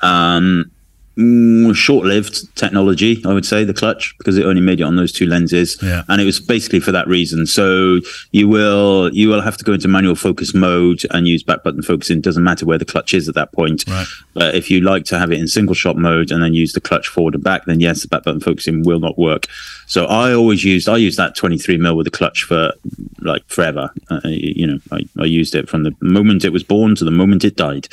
[0.00, 0.71] Um,
[1.16, 5.12] mm, short-lived technology, I would say, the clutch, because it only made it on those
[5.12, 6.02] two lenses, Yeah.
[6.08, 7.46] and it was basically for that reason.
[7.46, 8.00] So
[8.30, 11.82] you will you will have to go into manual focus mode and use back button
[11.82, 12.20] focusing.
[12.20, 13.84] Doesn't matter where the clutch is at that point.
[13.88, 14.06] Right.
[14.34, 16.80] But if you like to have it in single shot mode and then use the
[16.80, 19.46] clutch forward and back, then yes, the back button focusing will not work.
[19.86, 22.72] So I always used I used that 23 mil with the clutch for
[23.20, 23.90] like forever.
[24.10, 27.10] Uh, you know, I, I used it from the moment it was born to the
[27.10, 27.88] moment it died.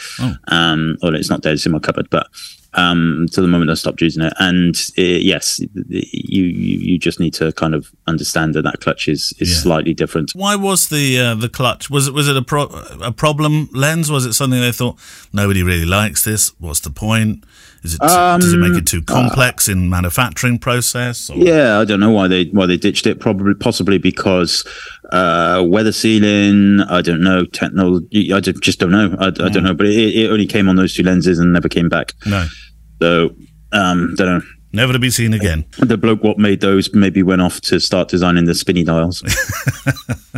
[0.48, 2.28] Um, well, it's not dead; it's in my cupboard, but
[2.74, 4.34] um, to the moment I stopped using it.
[4.40, 9.08] And uh, yes, you, you you just need to kind of understand that that clutch
[9.08, 9.58] is is Yeah.
[9.58, 10.32] slightly different.
[10.36, 11.90] Why was the uh, the clutch?
[11.90, 12.70] Was it was it a pro-
[13.02, 14.12] a problem lens?
[14.12, 14.98] Was it something they thought
[15.34, 16.50] nobody really likes this?
[16.60, 17.44] What's the point?
[17.82, 21.30] Is it does it make it too complex in manufacturing process?
[21.30, 21.38] Or?
[21.38, 23.22] Yeah, I don't know why they why they ditched it.
[23.22, 24.66] Probably, possibly because
[25.10, 26.82] uh, weather sealing.
[26.82, 28.32] I don't know technology.
[28.34, 29.16] I just don't know.
[29.20, 29.74] I, I don't know.
[29.74, 32.14] But it, it only came on those two lenses and never came back.
[32.26, 32.45] No,
[33.01, 33.36] So
[33.72, 34.41] um, don't know.
[34.74, 35.66] never to be seen again.
[35.80, 39.24] The bloke what made those maybe went off to start designing the spinny dials.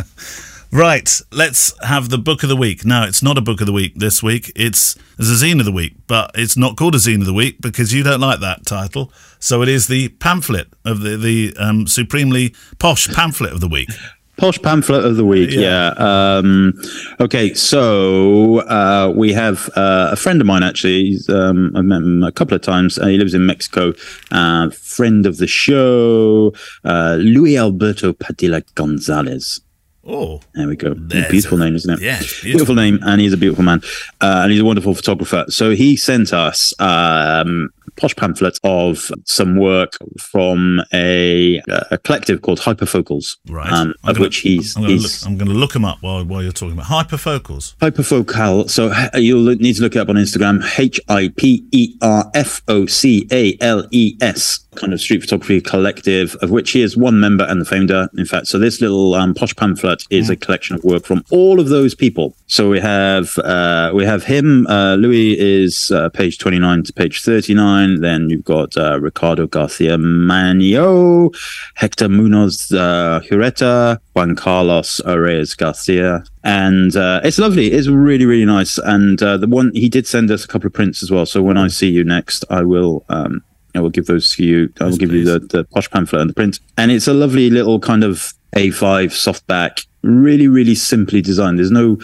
[0.74, 2.86] Right, let's have the book of the week.
[2.86, 4.50] No, it's not a book of the week this week.
[4.56, 7.34] It's, it's a zine of the week, but it's not called a zine of the
[7.34, 9.12] week because you don't like that title.
[9.38, 13.90] So it is the pamphlet of the the um, supremely posh pamphlet of the week.
[14.38, 15.50] Posh pamphlet of the week.
[15.50, 15.94] Yeah.
[15.98, 16.36] Yeah.
[16.38, 16.72] Um,
[17.20, 17.52] okay.
[17.54, 20.62] So uh, we have uh, a friend of mine.
[20.62, 22.98] Actually, He's, um, I've met him a couple of times.
[22.98, 23.92] Uh, he lives in Mexico.
[24.30, 26.52] Uh, friend of the show,
[26.84, 29.60] uh, Luis Alberto Padilla Gonzalez.
[30.04, 30.94] Oh, There we go.
[30.94, 32.00] Beautiful name, isn't it?
[32.00, 32.44] yeah, beautiful.
[32.44, 32.74] beautiful.
[32.74, 33.80] name, and he's a beautiful man,
[34.20, 35.44] uh, and he's a wonderful photographer.
[35.48, 42.58] So he sent us um, posh pamphlet of some work from a, a collective called
[42.58, 43.70] Hiperfocales, right.
[43.70, 46.24] um, of gonna- which he's, I'm going to look, I'm gonna look them up while,
[46.24, 47.76] while you're talking about hyperfocals.
[47.76, 48.68] Hyperfocal.
[48.70, 50.64] So you'll need to look it up on Instagram.
[50.78, 54.66] H I P E R F O C A L E S.
[54.74, 58.08] Kind of street photography collective, of which he is one member and the founder.
[58.16, 61.60] In fact, so this little um, posh pamphlet is a collection of work from all
[61.60, 62.34] of those people.
[62.46, 64.66] So we have uh, we have him.
[64.66, 68.00] Uh, Louis is uh, page twenty nine to page thirty nine.
[68.00, 71.30] Then you've got uh, Ricardo Garcia Manio,
[71.74, 76.24] Hector Munoz uh, Hureta, Juan Carlos Arrez Garcia.
[76.44, 77.72] And uh, it's lovely.
[77.72, 78.78] It's really, really nice.
[78.78, 81.26] And uh, the one he did send us a couple of prints as well.
[81.26, 83.44] So when I see you next, I will um,
[83.74, 84.72] I will give those to you.
[84.80, 86.60] I will Yes, give you the, the posh pamphlet and the print.
[86.76, 91.58] And it's a lovely little kind of A5 softback, really, really simply designed.
[91.58, 91.98] There's no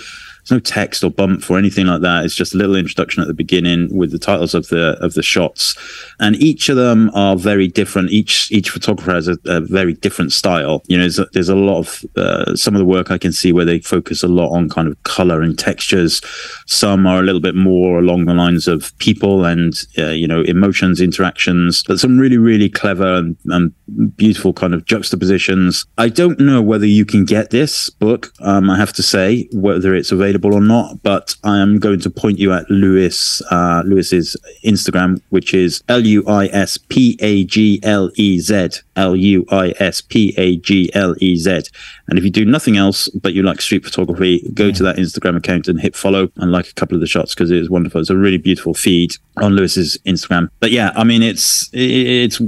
[0.48, 2.24] there's no text or bump or anything like that.
[2.24, 5.22] It's just a little introduction at the beginning with the titles of the of the
[5.22, 5.76] shots,
[6.20, 8.10] and each of them are very different.
[8.10, 10.82] Each each photographer has a, a very different style.
[10.86, 13.32] You know, there's a, there's a lot of uh, some of the work I can
[13.32, 16.22] see where they focus a lot on kind of color and textures.
[16.66, 20.42] Some are a little bit more along the lines of people and uh, you know
[20.42, 25.84] emotions, interactions, but some really really clever and, and beautiful kind of juxtapositions.
[25.98, 28.32] I don't know whether you can get this book.
[28.40, 32.10] Um, I have to say whether it's available or not, but I am going to
[32.10, 37.44] point you at Lewis uh, Lewis's Instagram, which is L U I S P A
[37.44, 41.62] G L E Z L U I S P A G L E Z.
[42.08, 45.36] And if you do nothing else but you like street photography, go to that Instagram
[45.36, 48.00] account and hit follow and like a couple of the shots because it is wonderful.
[48.00, 50.48] It's a really beautiful feed on Lewis's Instagram.
[50.60, 52.40] But yeah, I mean, it's it's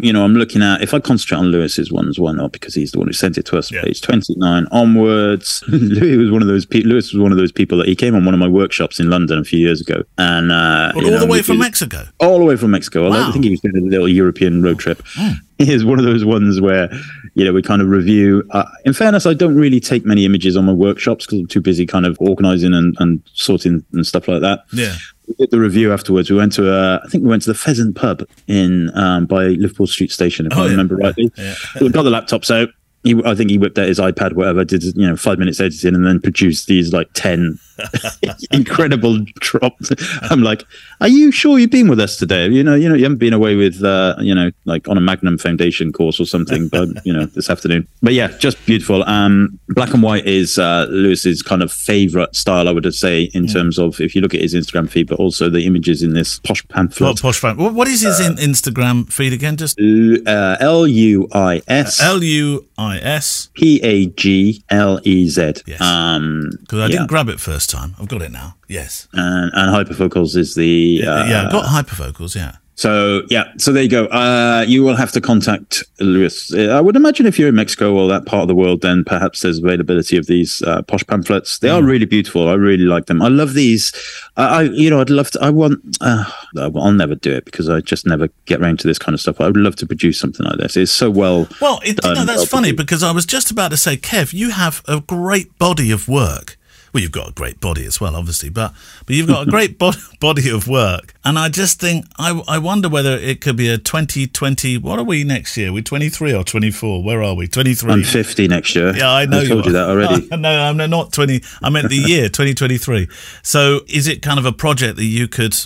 [0.00, 2.52] you know I'm looking at if I concentrate on Lewis's ones, why not?
[2.52, 3.70] Because he's the one who sent it to us.
[3.72, 3.82] Yeah.
[3.82, 5.64] Page twenty nine onwards.
[5.68, 6.90] Louis was one of those people.
[6.90, 9.10] Lewis was one of those people that he came on one of my workshops in
[9.10, 12.04] London a few years ago, and uh, Well, all know, the way from Mexico.
[12.20, 13.10] all the way from Mexico.
[13.10, 13.28] Wow.
[13.28, 15.02] I think he was doing a little European road trip.
[15.16, 15.34] He
[15.68, 16.88] is one of those ones where,
[17.34, 18.44] you know, we kind of review.
[18.50, 21.60] Uh, in fairness, I don't really take many images on my workshops because I'm too
[21.60, 24.60] busy kind of organizing and, and sorting and stuff like that.
[24.72, 24.94] Yeah.
[25.26, 26.30] We did the review afterwards.
[26.30, 29.48] We went to, uh, I think we went to the Pheasant Pub in um, by
[29.48, 30.70] Liverpool Street Station, if Oh, I yeah.
[30.70, 31.30] remember rightly.
[31.36, 31.54] Yeah.
[31.80, 32.68] we got the laptops out.
[33.04, 35.94] He, I think he whipped out his iPad, whatever, did you know five minutes editing,
[35.94, 37.58] and then produced these like ten
[38.50, 39.76] incredible drop.
[40.22, 40.64] I'm like,
[41.00, 42.48] are you sure you've been with us today?
[42.48, 45.00] You know, you know, you haven't been away with, uh, you know, like on a
[45.00, 47.86] Magnum Foundation course or something, but you know, this afternoon.
[48.02, 49.02] But yeah, just beautiful.
[49.04, 53.46] Um, black and white is uh, Lewis's kind of favorite style, I would say, in
[53.46, 56.38] terms of if you look at his Instagram feed, but also the images in this
[56.40, 57.10] posh pamphlet.
[57.10, 57.56] What, posh fan.
[57.56, 59.56] What, is his in Instagram feed again?
[59.56, 63.48] Just Uh, L U I S L U I S.
[63.54, 65.54] P A G L E Z.
[65.66, 65.80] Yes.
[65.80, 66.88] Um, Because I yeah.
[66.88, 67.94] didn't grab it first time.
[67.98, 68.56] I've got it now.
[68.68, 69.08] Yes.
[69.12, 72.34] and, and Hiperfocales is the uh, yeah, I've got Hiperfocales.
[72.34, 72.56] Yeah.
[72.78, 74.04] So yeah, so there you go.
[74.04, 76.54] Uh, you will have to contact Lewis.
[76.54, 79.02] Uh, I would imagine if you're in Mexico or that part of the world, then
[79.02, 81.58] perhaps there's availability of these uh, posh pamphlets.
[81.58, 82.48] They are really beautiful.
[82.48, 83.20] I really like them.
[83.20, 83.92] I love these.
[84.36, 85.42] I, I you know, I'd love to.
[85.42, 85.98] I want.
[86.00, 89.20] Uh, I'll never do it because I just never get around to this kind of
[89.20, 89.40] stuff.
[89.40, 90.76] I would love to produce something like this.
[90.76, 91.48] It's so well.
[91.60, 94.32] Well, it, you know, that's well funny because I was just about to say, Kev,
[94.32, 96.57] you have a great body of work.
[96.92, 98.72] Well, you've got a great body as well, obviously, but
[99.06, 102.58] but you've got a great bo- body of work, and I just think I I
[102.58, 104.78] wonder whether it could be a 2020.
[104.78, 105.72] What are we next year?
[105.72, 107.02] We're 23 or 24?
[107.02, 107.48] Where are we?
[107.48, 107.92] 23.
[107.92, 108.94] I'm 50 next year.
[108.96, 109.40] Yeah, I know.
[109.40, 109.74] I told you, are.
[109.74, 110.28] that already.
[110.36, 111.42] no, I'm not 20.
[111.62, 113.08] I meant the year 2023.
[113.42, 115.56] So, is it kind of a project that you could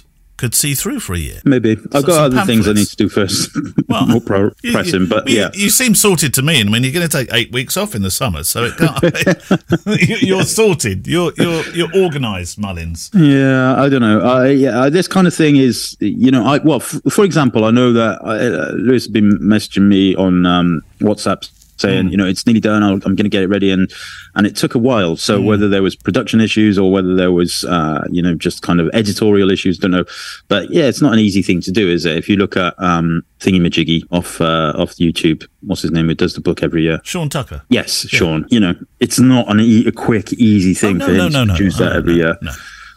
[0.42, 1.40] could see through for a year?
[1.44, 3.50] Maybe I've got other things I need to do first.
[3.88, 5.50] Well, More pro- you- you- pressing, but you, yeah.
[5.52, 6.60] you seem sorted to me.
[6.60, 8.76] And I mean, you're going to take eight weeks off in the summer, so it
[8.78, 9.02] can't.
[10.08, 11.06] you- you're sorted.
[11.06, 13.10] You're you're you're organised, Mullins.
[13.14, 14.20] Yeah, I don't know.
[14.22, 17.70] I, yeah, this kind of thing is, you know, I well, f- for example, I
[17.70, 22.46] know that uh, Lewis has been messaging me on um, WhatsApp saying, you know, it's
[22.46, 22.82] nearly done.
[22.82, 23.92] I'll, I'm going to get it ready, and
[24.34, 25.16] and it took a while.
[25.16, 28.80] So whether there was production issues or whether there was, uh, you know, just kind
[28.80, 30.04] of editorial issues, don't know.
[30.48, 32.16] But yeah, it's not an easy thing to do, is it?
[32.16, 36.06] If you look at um, Thingy Majiggy off uh, off YouTube, what's his name?
[36.08, 37.00] Who does the book every year?
[37.04, 37.62] Sean Tucker.
[37.68, 38.46] Yes, Sean.
[38.50, 41.28] You know, it's not an e- a quick, easy thing Oh, no, for him no,
[41.28, 42.38] no, to produce that every no, year.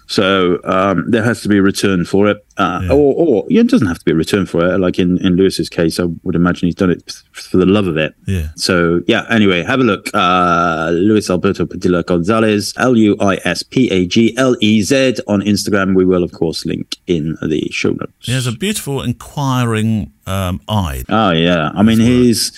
[0.07, 3.69] So um, there has to be a return for it, uh, or, or yeah, it
[3.69, 4.77] doesn't have to be a return for it.
[4.77, 7.97] Like in, in Lewis's case, I would imagine he's done it for the love of
[7.97, 8.13] it.
[8.27, 8.49] Yeah.
[8.55, 9.25] So yeah.
[9.29, 10.09] Anyway, have a look.
[10.13, 15.15] Uh, Luis Alberto Padilla Gonzalez, L U I S P A G L E Z
[15.27, 15.95] on Instagram.
[15.95, 18.13] We will of course link in the show notes.
[18.19, 21.03] He has a beautiful, inquiring um, eye.
[21.09, 22.51] Oh yeah, I mean his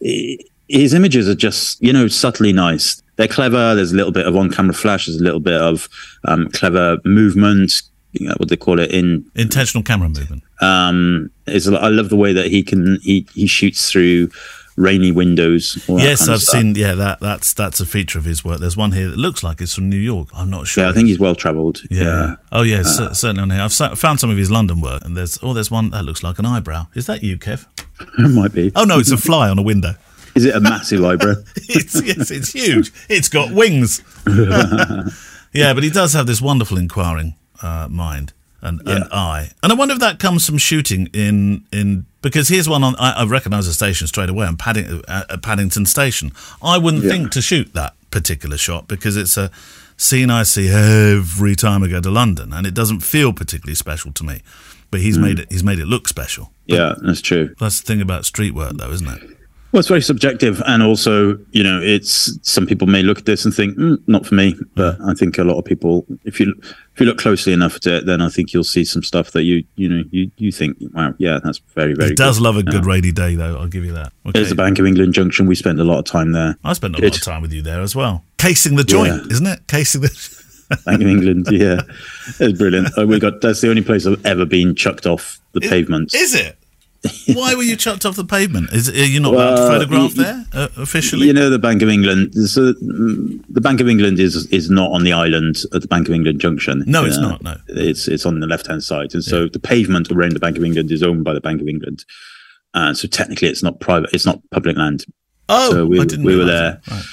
[0.00, 3.02] his images are just you know subtly nice.
[3.22, 3.74] They're clever.
[3.74, 5.06] There's a little bit of on-camera flash.
[5.06, 5.88] There's a little bit of
[6.24, 7.82] um, clever movement.
[8.12, 10.42] You know, what they call it in Intentional camera movement.
[10.60, 14.28] um is I love the way that he can he he shoots through
[14.76, 15.82] rainy windows.
[15.88, 16.74] Yes, I've seen.
[16.74, 18.60] Yeah, that that's that's a feature of his work.
[18.60, 20.28] There's one here that looks like it's from New York.
[20.34, 20.84] I'm not sure.
[20.84, 21.80] Yeah, I think he's well travelled.
[21.90, 22.36] Yeah.
[22.50, 23.62] Oh, yeah, cer- certainly on here.
[23.62, 26.22] I've sa- found some of his London work, and there's oh, there's one that looks
[26.22, 26.88] like an eyebrow.
[26.94, 27.64] Is that you, Kev?
[28.18, 28.72] it might be.
[28.76, 29.94] Oh no, it's a fly on a window.
[30.34, 31.34] Is it a massive eyebrow?
[31.68, 32.92] It's yes, it's huge.
[33.08, 34.02] It's got wings.
[35.52, 39.74] yeah, but he does have this wonderful inquiring uh, mind and, and eye, and I
[39.74, 42.94] wonder if that comes from shooting in in because here's one on.
[42.96, 44.46] I, I recognise the station straight away.
[44.46, 46.32] I'm Padding, uh, at Paddington Station.
[46.62, 49.50] I wouldn't think to shoot that particular shot because it's a
[49.96, 54.12] scene I see every time I go to London, and it doesn't feel particularly special
[54.12, 54.42] to me.
[54.90, 55.50] But he's made it.
[55.50, 56.52] He's made it look special.
[56.66, 57.54] yeah, that's true.
[57.58, 59.38] That's the thing about street work, though, isn't it?
[59.72, 63.46] Well, it's very subjective, and also, you know, it's some people may look at this
[63.46, 66.54] and think, mm, "Not for me," but I think a lot of people, if you
[66.94, 69.44] if you look closely enough at it, then I think you'll see some stuff that
[69.44, 72.44] you you know you you think, "Wow, yeah, that's very very." He does good.
[72.44, 72.90] love a good Yeah.
[72.92, 73.56] rainy day, though.
[73.56, 74.12] I'll give you that.
[74.26, 74.32] Okay.
[74.40, 75.46] There's the Bank of England Junction.
[75.46, 76.58] We spent a lot of time there.
[76.64, 77.12] I spent a Good.
[77.12, 78.24] lot of time with you there as well.
[78.36, 79.32] Casing the joint, Yeah.
[79.32, 79.60] isn't it?
[79.68, 80.38] Casing the.
[80.86, 81.82] Bank of England, yeah,
[82.40, 82.88] it's brilliant.
[82.98, 86.14] Uh, we got that's the only place I've ever been chucked off the pavement.
[86.14, 86.56] Is it?
[87.34, 88.72] Why were you chucked off the pavement?
[88.72, 91.26] Is are you not allowed to photograph you- there uh, officially?
[91.26, 92.32] You know the Bank of England.
[92.34, 96.08] So mm, the Bank of England is is not on the island at the Bank
[96.08, 96.84] of England Junction.
[96.86, 97.56] No, it's Uh, not, no.
[97.68, 100.64] it's it's on the left hand side, and so the pavement around the Bank of
[100.64, 102.04] England is owned by the Bank of England.
[102.74, 104.10] Uh, so technically, it's not private.
[104.12, 105.04] It's not public land.
[105.48, 106.80] oh, so we I didn't we were there.
[106.88, 107.04] Right.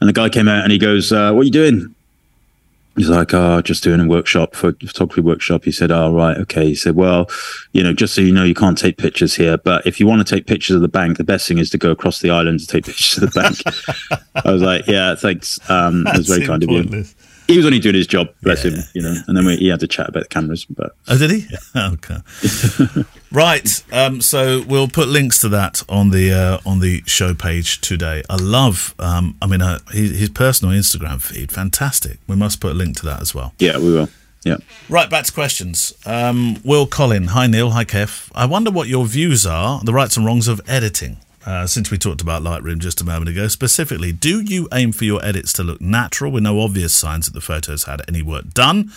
[0.00, 1.94] and the guy came out and he goes, uh, "What are you doing?"
[2.98, 6.66] He's like, "Oh, just doing a workshop for photography workshop." He said, "Oh, right, okay."
[6.66, 7.30] He said, "Well,
[7.72, 10.26] you know, just so you know, you can't take pictures here, but if you want
[10.26, 12.60] to take pictures of the bank, the best thing is to go across the island
[12.60, 15.58] to take pictures of the bank." I was like, "Yeah, thanks.
[15.70, 17.04] Um, it was very kind of you."
[17.48, 19.14] He was only doing his job, bless him, you know.
[19.26, 21.46] And then we, he had to chat about the cameras, but Oh, did he?
[21.76, 22.18] okay.
[23.32, 23.82] right.
[23.90, 28.22] Um, so we'll put links to that on the uh, on the show page today.
[28.28, 28.94] I love.
[28.98, 32.18] Um, I mean, uh, his, his personal Instagram feed, fantastic.
[32.26, 33.54] We must put a link to that as well.
[33.58, 34.08] yeah, we will.
[34.44, 34.58] Yeah.
[34.88, 35.92] Right, back to questions.
[36.06, 38.30] Um, Will Collin, hi Neil, hi Kev.
[38.34, 41.16] I wonder what your views are, the rights and wrongs of editing.
[41.46, 45.04] Uh, since we talked about Lightroom just a moment ago, specifically, do you aim for
[45.04, 48.52] your edits to look natural with no obvious signs that the photos had any work
[48.52, 48.90] done?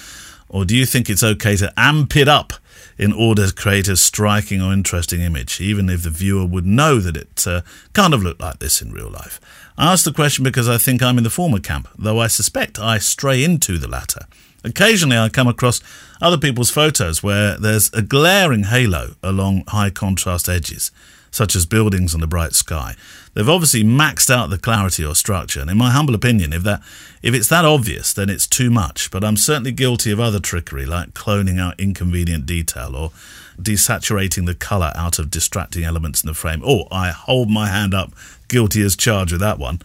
[0.49, 2.53] Or do you think it's okay to amp it up
[2.97, 6.99] in order to create a striking or interesting image, even if the viewer would know
[6.99, 7.61] that it uh,
[7.93, 9.39] kind of looked like this in real life?
[9.77, 12.79] I ask the question because I think I'm in the former camp, though I suspect
[12.79, 14.25] I stray into the latter.
[14.63, 15.81] Occasionally, I come across
[16.21, 20.91] other people's photos where there's a glaring halo along high contrast edges,
[21.31, 22.95] such as buildings and the bright sky.
[23.33, 26.81] They've obviously maxed out the clarity or structure, and in my humble opinion, if that
[27.23, 29.09] if it's that obvious, then it's too much.
[29.09, 33.11] But I'm certainly guilty of other trickery, like cloning out inconvenient detail or
[33.59, 36.61] desaturating the colour out of distracting elements in the frame.
[36.65, 38.11] Oh, I hold my hand up,
[38.47, 39.79] guilty as charged with that one.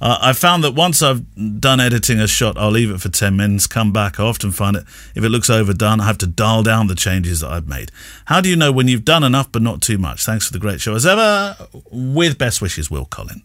[0.00, 3.36] Uh, I found that once I've done editing a shot, I'll leave it for 10
[3.36, 4.20] minutes, come back.
[4.20, 4.84] I often find it,
[5.14, 7.90] if it looks overdone, I have to dial down the changes that I've made.
[8.26, 10.24] How do you know when you've done enough but not too much?
[10.24, 10.94] Thanks for the great show.
[10.94, 11.56] As ever,
[11.90, 13.42] with best wishes, Will Collin.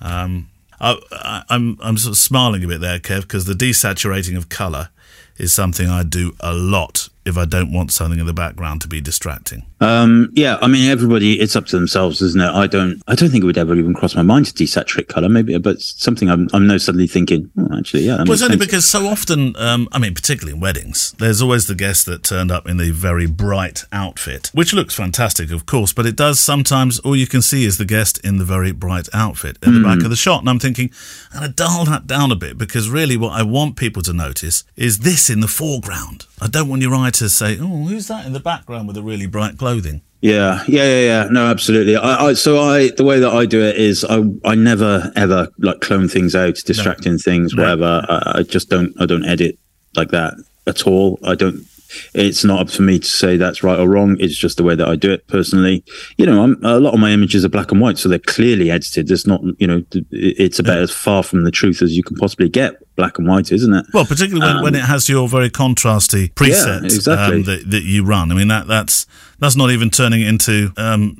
[0.00, 0.50] Um,
[0.80, 4.90] I, I'm, I'm sort of smiling a bit there, Kev, because the desaturating of colour
[5.38, 8.88] is something I do a lot if I don't want something in the background to
[8.88, 9.64] be distracting.
[9.80, 12.48] Um, yeah, I mean, everybody, it's up to themselves, isn't it?
[12.50, 15.28] I don't, I don't think it would ever even cross my mind to desaturate color,
[15.28, 18.16] maybe, but something I'm, I'm now suddenly thinking, oh, actually, yeah.
[18.18, 18.64] Well, it's only sense.
[18.66, 22.50] because so often, um, I mean, particularly in weddings, there's always the guest that turned
[22.52, 26.98] up in the very bright outfit, which looks fantastic, of course, but it does sometimes,
[27.00, 29.82] all you can see is the guest in the very bright outfit at the Hmm.
[29.84, 30.40] back of the shot.
[30.40, 30.90] And I'm thinking,
[31.32, 34.64] and I dial that down a bit because really what I want people to notice
[34.76, 36.26] is this in the foreground.
[36.40, 39.02] I don't want your eye to say, oh, who's that in the background with the
[39.02, 40.02] really bright clothing?
[40.20, 41.28] Yeah, yeah, yeah, yeah.
[41.30, 41.96] No, absolutely.
[41.96, 45.48] I, I so I the way that I do it is I I never ever
[45.58, 47.62] like clone things out, distracting things, No.
[47.62, 48.06] whatever.
[48.08, 49.58] I, I just don't I don't edit
[49.96, 50.34] like that
[50.68, 51.18] at all.
[51.24, 51.66] I don't.
[52.14, 54.16] It's not up for me to say that's right or wrong.
[54.20, 55.84] It's just the way that I do it personally.
[56.16, 58.70] You know, I'm, a lot of my images are black and white, so they're clearly
[58.70, 59.10] edited.
[59.10, 62.48] It's not, you know, it's about as far from the truth as you can possibly
[62.48, 62.76] get.
[62.94, 63.86] Black and white, isn't it?
[63.94, 67.36] Well, particularly when, when it has your very contrasty preset Um, exactly.
[67.36, 68.30] um, that, that you run.
[68.30, 69.06] I mean, that that's
[69.38, 71.16] that's not even turning it into um,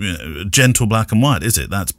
[0.51, 1.71] gentle black and white, is it?
[1.71, 1.93] That's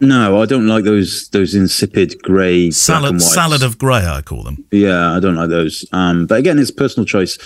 [0.00, 4.64] No, I don't like those those insipid grey salad salad of grey, I call them.
[4.70, 5.84] Yeah, I don't like those.
[5.92, 7.38] Um, but again, it's personal choice.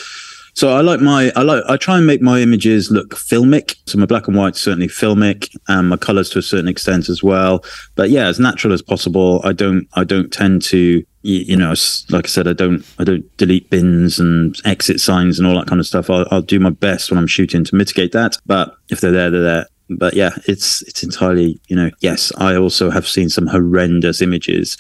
[0.55, 3.77] So I like my I like I try and make my images look filmic.
[3.87, 7.23] So my black and white certainly filmic, and my colors to a certain extent as
[7.23, 7.65] well.
[7.95, 9.41] But yeah, as natural as possible.
[9.45, 11.73] I don't I don't tend to you know
[12.11, 15.69] like I said I don't I don't delete bins and exit signs and all that
[15.69, 16.11] kind of stuff.
[16.11, 18.37] I'll, I'll do my best when I'm shooting to mitigate that.
[18.45, 19.67] But if they're there, they're there.
[19.97, 22.33] But yeah, it's it's entirely you know yes.
[22.37, 24.77] I also have seen some horrendous images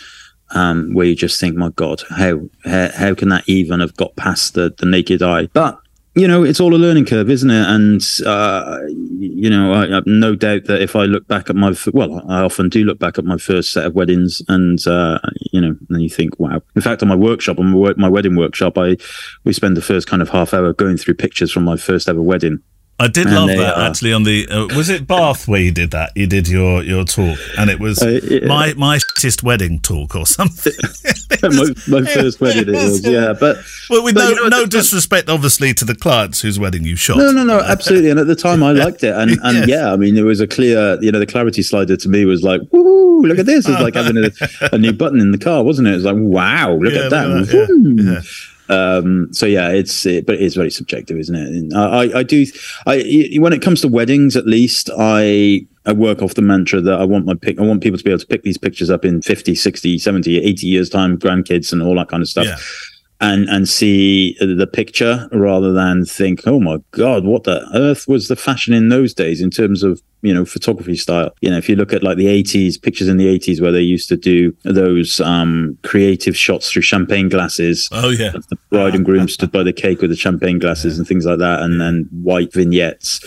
[0.55, 4.16] um, where you just think, my God, how, how how can that even have got
[4.16, 5.47] past the the naked eye?
[5.52, 5.78] But
[6.14, 7.66] you know, it's all a learning curve, isn't it?
[7.66, 8.78] And uh,
[9.18, 12.43] you know, I, have no doubt that if I look back at my well, I
[12.43, 15.18] often do look back at my first set of weddings, and uh,
[15.52, 16.60] you know, and you think, wow.
[16.76, 18.97] In fact, on my workshop, on my wedding workshop, I
[19.44, 22.22] we spend the first kind of half hour going through pictures from my first ever
[22.22, 22.62] wedding
[22.98, 23.89] I did and love that are.
[23.89, 26.12] actually on the uh, was it Bath where you did that?
[26.14, 28.47] You did your your talk, and it was uh, yeah.
[28.47, 30.73] my my shittest wedding talk or something.
[31.43, 33.56] my, my, first wedding, it was yeah, but
[33.90, 36.94] well, with but, no, you know, no disrespect, obviously, to the clients whose wedding you
[36.94, 37.16] shot.
[37.16, 38.10] No, no, no, absolutely.
[38.10, 39.69] And at the time, I liked it, and and yes.
[39.69, 42.44] yeah, I mean, there was a clear, you know, the clarity slider to me was
[42.44, 43.69] like, woo, look at this!
[43.69, 44.31] It's like having a,
[44.73, 45.93] a, new button in the car, wasn't it?
[45.93, 47.28] It was like, wow, look yeah, at that.
[47.28, 48.23] Look at that.
[48.23, 48.48] Yeah.
[48.73, 51.74] Um, so yeah, it's it, but it is very subjective, isn't it?
[51.74, 52.47] I, I do.
[52.86, 57.01] I when it comes to weddings, at least I I work off the mantra that
[57.01, 57.59] I want my pick.
[57.59, 60.39] I want people to be able to pick these pictures up in 50, 60, 70,
[60.39, 62.47] 80 years time, grandkids and all that kind of stuff.
[62.47, 62.57] Yeah
[63.23, 68.27] and and see the picture rather than think, oh my god, what the earth was
[68.27, 71.31] the fashion in those days in terms of you know photography style.
[71.40, 73.81] You know, if you look at like the 80s pictures in the 80s where they
[73.81, 77.89] used to do those um, creative shots through champagne glasses.
[77.93, 81.01] Oh yeah, the bride and groom stood by the cake with the champagne glasses yeah.
[81.01, 83.20] and things like that, and then white vignettes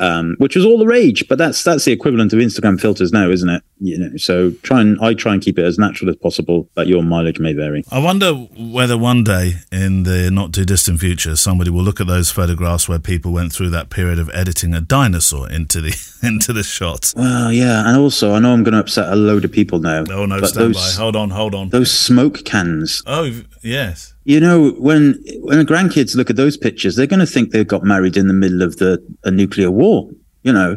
[0.00, 1.28] um, which was all the rage.
[1.28, 3.62] But that's that's the equivalent of Instagram filters now, isn't it?
[3.78, 6.86] You know, so try and I try and keep it as natural as possible, but
[6.86, 7.84] your mileage may vary.
[7.90, 12.06] I wonder whether one day in the not too distant future, somebody will look at
[12.06, 16.52] those photographs where people went through that period of editing a dinosaur into the into
[16.52, 17.12] the shot.
[17.14, 20.04] Well, yeah, and also I know I'm going to upset a load of people now.
[20.10, 21.02] Oh no, stand those, by.
[21.02, 21.68] Hold on, hold on.
[21.68, 23.02] Those smoke cans.
[23.06, 27.26] Oh yes you know, when when the grandkids look at those pictures, they're going to
[27.26, 30.08] think they got married in the middle of the a nuclear war.
[30.44, 30.76] You know,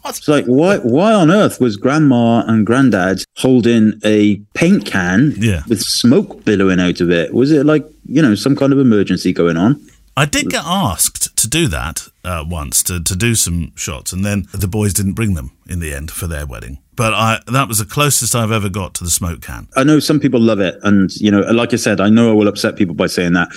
[0.00, 0.16] what?
[0.16, 5.64] it's like why why on earth was grandma and granddad holding a paint can yeah.
[5.68, 7.34] with smoke billowing out of it?
[7.34, 9.86] Was it like you know some kind of emergency going on?
[10.16, 14.24] I did get asked to do that uh, once to to do some shots, and
[14.24, 16.78] then the boys didn't bring them in the end for their wedding.
[16.96, 19.68] But I that was the closest I've ever got to the smoke can.
[19.76, 22.34] I know some people love it, and you know, like I said, I know I
[22.34, 23.48] will upset people by saying that,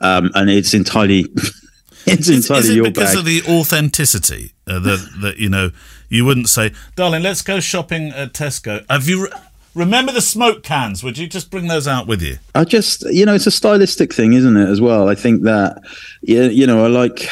[0.00, 1.20] um, and it's entirely
[2.06, 3.18] it's entirely is, is your because bag.
[3.18, 5.70] of the authenticity uh, that that you know
[6.08, 8.84] you wouldn't say, darling, let's go shopping at Tesco.
[8.90, 9.24] Have you?
[9.24, 9.32] Re-
[9.74, 11.02] remember the smoke cans?
[11.02, 12.36] Would you just bring those out with you?
[12.54, 14.68] I just, you know, it's a stylistic thing, isn't it?
[14.68, 15.82] As well, I think that,
[16.22, 17.26] yeah, you know, I like.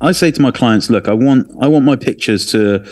[0.00, 2.84] I say to my clients, look, I want, I want my pictures to,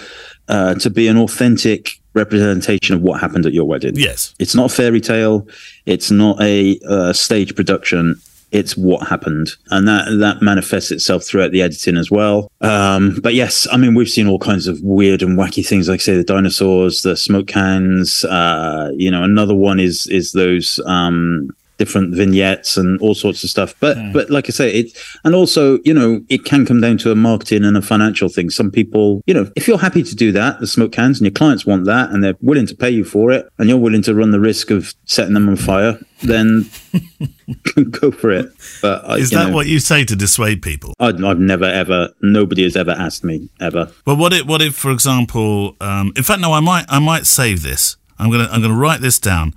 [0.49, 3.94] uh, to be an authentic representation of what happened at your wedding.
[3.97, 5.47] Yes, it's not a fairy tale.
[5.86, 8.20] It's not a uh, stage production
[8.52, 13.34] it's what happened and that that manifests itself throughout the editing as well um, but
[13.34, 16.22] yes i mean we've seen all kinds of weird and wacky things like say the
[16.22, 21.51] dinosaurs the smoke cans uh, you know another one is is those um,
[21.82, 23.74] different vignettes and all sorts of stuff.
[23.80, 24.12] But mm.
[24.12, 24.86] but like I say, it
[25.24, 28.50] and also you know it can come down to a marketing and a financial thing.
[28.50, 31.32] Some people, you know, if you're happy to do that, the smoke cans, and your
[31.32, 34.14] clients want that, and they're willing to pay you for it, and you're willing to
[34.14, 36.70] run the risk of setting them on fire, then
[37.90, 38.46] go for it.
[38.80, 40.94] But is that know, what you say to dissuade people?
[41.00, 42.10] I, have never ever.
[42.22, 43.90] Nobody has ever asked me ever.
[44.04, 47.26] But what if what if, for example, um, in fact, no, I might I might
[47.26, 47.96] save this.
[48.20, 49.54] I'm gonna I'm gonna write this down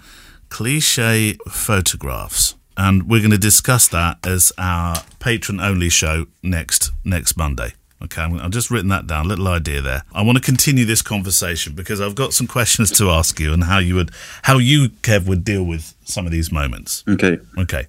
[0.49, 2.55] cliche photographs.
[2.77, 7.73] And we're going to discuss that as our patron only show next next Monday.
[8.03, 9.27] Okay, i have just written that down.
[9.27, 10.03] Little idea there.
[10.13, 13.63] I want to continue this conversation because I've got some questions to ask you and
[13.63, 14.11] how you would,
[14.43, 17.03] how you Kev would deal with some of these moments.
[17.07, 17.39] Okay.
[17.57, 17.87] Okay.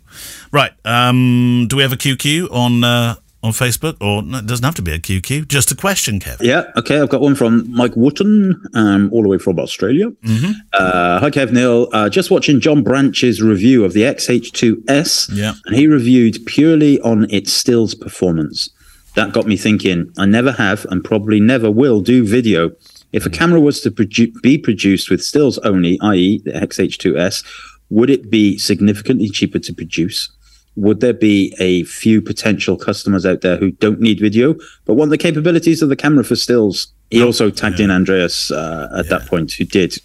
[0.53, 0.73] Right.
[0.85, 4.75] Um, do we have a QQ on uh, on Facebook, or no, it doesn't have
[4.75, 6.41] to be a QQ, just a question, Kev.
[6.41, 7.01] Yeah, okay.
[7.01, 10.11] I've got one from Mike Wotton, um, all the way from Australia.
[10.11, 10.53] Mm-hmm.
[10.73, 11.89] Uh, hi, Kev Neil.
[11.93, 15.55] Uh, just watching John Branch's review of the X-H2S, yeah.
[15.65, 18.71] and he reviewed purely on its stills performance.
[19.15, 20.13] That got me thinking.
[20.19, 22.73] I never have, and probably never will, do video.
[23.13, 27.45] If a camera was to produ- be produced with stills only, i.e., the X-H2S,
[27.89, 30.31] would it be significantly cheaper to produce?
[30.77, 34.55] Would there be a few potential customers out there who don't need video
[34.85, 36.89] but want the capabilities of the camera for stills?
[37.11, 37.87] He also tagged yeah.
[37.87, 39.19] in Andreas uh, at yeah.
[39.19, 39.97] that point, who did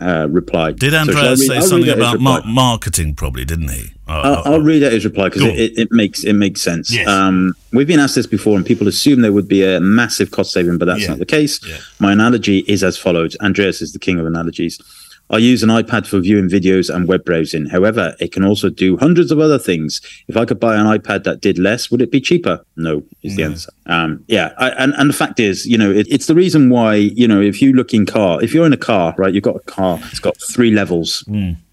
[0.00, 0.72] uh, reply.
[0.72, 3.14] Did So Andreas read- say I'll something about mar- marketing?
[3.14, 3.92] Probably didn't he?
[4.08, 6.60] Oh, I'll, oh, I'll read out his reply because it, it, it makes it makes
[6.60, 6.92] sense.
[6.92, 7.08] Yes.
[7.08, 10.52] Um, we've been asked this before, and people assume there would be a massive cost
[10.52, 11.08] saving, but that's Yeah.
[11.08, 11.60] not the case.
[11.66, 11.78] Yeah.
[11.98, 14.80] My analogy is as follows: Andreas is the king of analogies.
[15.28, 17.66] I use an iPad for viewing videos and web browsing.
[17.66, 20.00] However, it can also do hundreds of other things.
[20.28, 22.64] If I could buy an iPad that did less, would it be cheaper?
[22.76, 23.72] No, is the answer.
[23.86, 26.94] Um, yeah, I, and and the fact is, you know, it, it's the reason why
[26.94, 29.56] you know if you look in car, if you're in a car, right, you've got
[29.56, 31.24] a car, it's got three levels.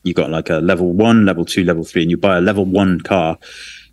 [0.03, 2.65] You've got like a level one, level two, level three, and you buy a level
[2.65, 3.37] one car.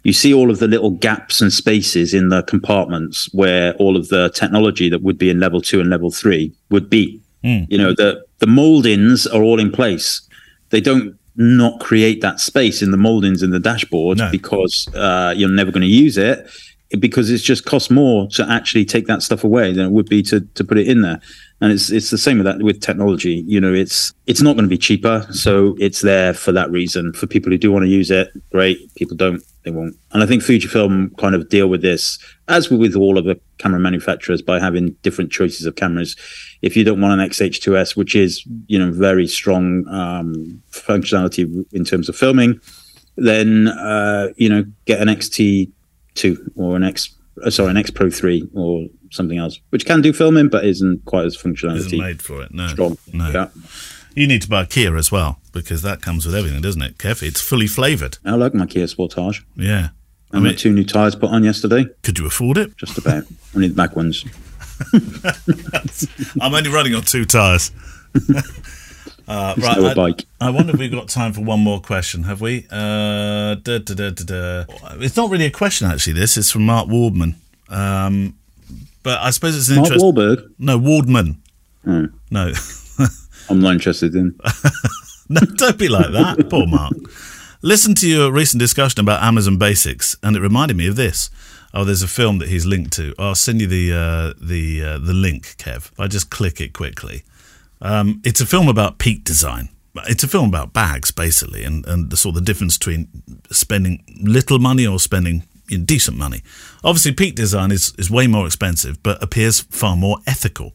[0.03, 4.09] You see all of the little gaps and spaces in the compartments where all of
[4.09, 7.20] the technology that would be in level two and level three would be.
[7.43, 10.21] You know, the the moldings are all in place.
[10.71, 14.31] They don't not create that space in the moldings in the dashboard No.
[14.31, 16.47] because uh, you're never going to use it
[16.99, 20.23] because it's just costs more to actually take that stuff away than it would be
[20.25, 21.21] to to put it in there.
[21.61, 23.45] And it's it's the same with that with technology.
[23.47, 27.13] You know, it's it's not going to be cheaper, so it's there for that reason.
[27.13, 28.93] For people who do want to use it, great.
[28.97, 29.95] People don't, they won't.
[30.13, 32.19] And I think Fujifilm kind of deal with this
[32.49, 36.17] as with all of the camera manufacturers by having different choices of cameras.
[36.63, 41.85] If you don't want an X-H2S, which is you know very strong um, functionality in
[41.85, 42.61] terms of filming,
[43.17, 45.09] then uh, you know get an
[46.23, 47.15] XT2 or an X
[47.45, 51.05] uh, sorry an X Pro 3 or something else, which can do filming but isn't
[51.05, 52.53] quite as isn't made for it.
[52.53, 52.99] No, strong.
[53.13, 53.31] no.
[53.31, 53.49] Yeah.
[54.15, 56.99] You need to buy a Kia as well because that comes with everything, doesn't it,
[56.99, 57.23] Kev?
[57.23, 58.19] It's fully flavoured.
[58.25, 59.45] I like my Kia Sportage.
[59.57, 59.91] Yeah.
[60.33, 61.87] I I mean, had two new tyres put on yesterday.
[62.03, 62.77] could you afford it?
[62.77, 63.25] Just about.
[63.55, 64.25] Only the back ones.
[66.41, 67.73] I'm only running on two tyres.
[69.31, 70.25] uh, right, no I, bike.
[70.41, 72.25] I wonder if we've got time for one more question.
[72.25, 72.67] Have we?
[72.71, 74.65] Uh, da, da, da.
[74.99, 76.15] It's not really a question, actually.
[76.15, 77.37] This is from Mark Wardman.
[77.69, 78.35] Um,
[79.03, 80.05] but I suppose it's an Mark interest.
[80.05, 80.51] Wahlberg.
[80.59, 81.37] no, Wardman.
[81.85, 82.07] Hmm.
[82.31, 82.53] No,
[83.49, 84.39] I'm not interested in.
[85.29, 86.51] no, don't be like that.
[86.51, 86.93] Poor Mark.
[87.63, 91.31] Listen to your recent discussion about Amazon Basics, and it reminded me of this.
[91.73, 93.15] Oh, there's a film that he's linked to.
[93.19, 95.93] I'll send you the uh, the uh, the link, Kev.
[95.93, 97.23] If I just click it quickly.
[97.81, 99.69] Um, it's a film about peak design.
[100.07, 103.09] It's a film about bags, basically, and, and the sort of the difference between
[103.51, 106.43] spending little money or spending you know, decent money.
[106.85, 110.75] Obviously, peak design is, is way more expensive, but appears far more ethical.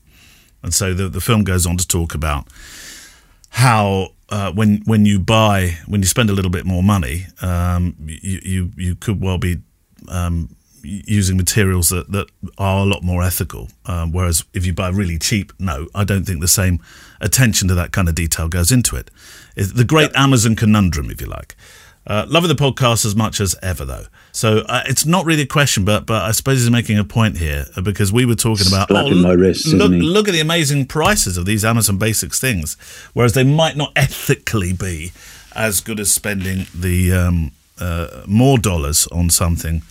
[0.63, 2.47] And so the, the film goes on to talk about
[3.49, 7.95] how uh, when when you buy when you spend a little bit more money, um,
[7.99, 9.57] you, you you could well be
[10.09, 10.55] um,
[10.85, 13.69] using materials that, that are a lot more ethical.
[13.85, 16.79] Um, whereas if you buy really cheap, no, I don't think the same
[17.21, 19.11] attention to that kind of detail goes into it.
[19.55, 21.55] It's the great Amazon conundrum, if you like.
[22.07, 24.05] Uh, loving the podcast as much as ever, though.
[24.31, 27.37] So uh, it's not really a question, but but I suppose he's making a point
[27.37, 31.35] here uh, because we were talking about my wrist, look, look at the amazing prices
[31.35, 32.77] of these Amazon Basics things,
[33.13, 35.13] whereas they might not ethically be
[35.55, 39.81] as good as spending the um, uh, more dollars on something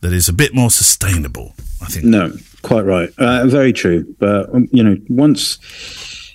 [0.00, 1.54] that is a bit more sustainable.
[1.80, 2.04] I think.
[2.04, 3.10] No, quite right.
[3.18, 4.14] Uh, very true.
[4.18, 5.58] But um, you know, once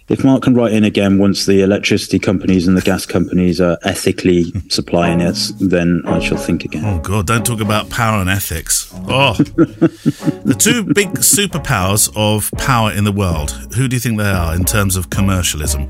[0.09, 3.77] if Mark can write in again, once the electricity companies and the gas companies are
[3.83, 6.83] ethically supplying it, then I shall think again.
[6.85, 7.25] Oh God!
[7.25, 8.93] Don't talk about power and ethics.
[9.07, 13.51] Oh, the two big superpowers of power in the world.
[13.75, 15.89] Who do you think they are in terms of commercialism?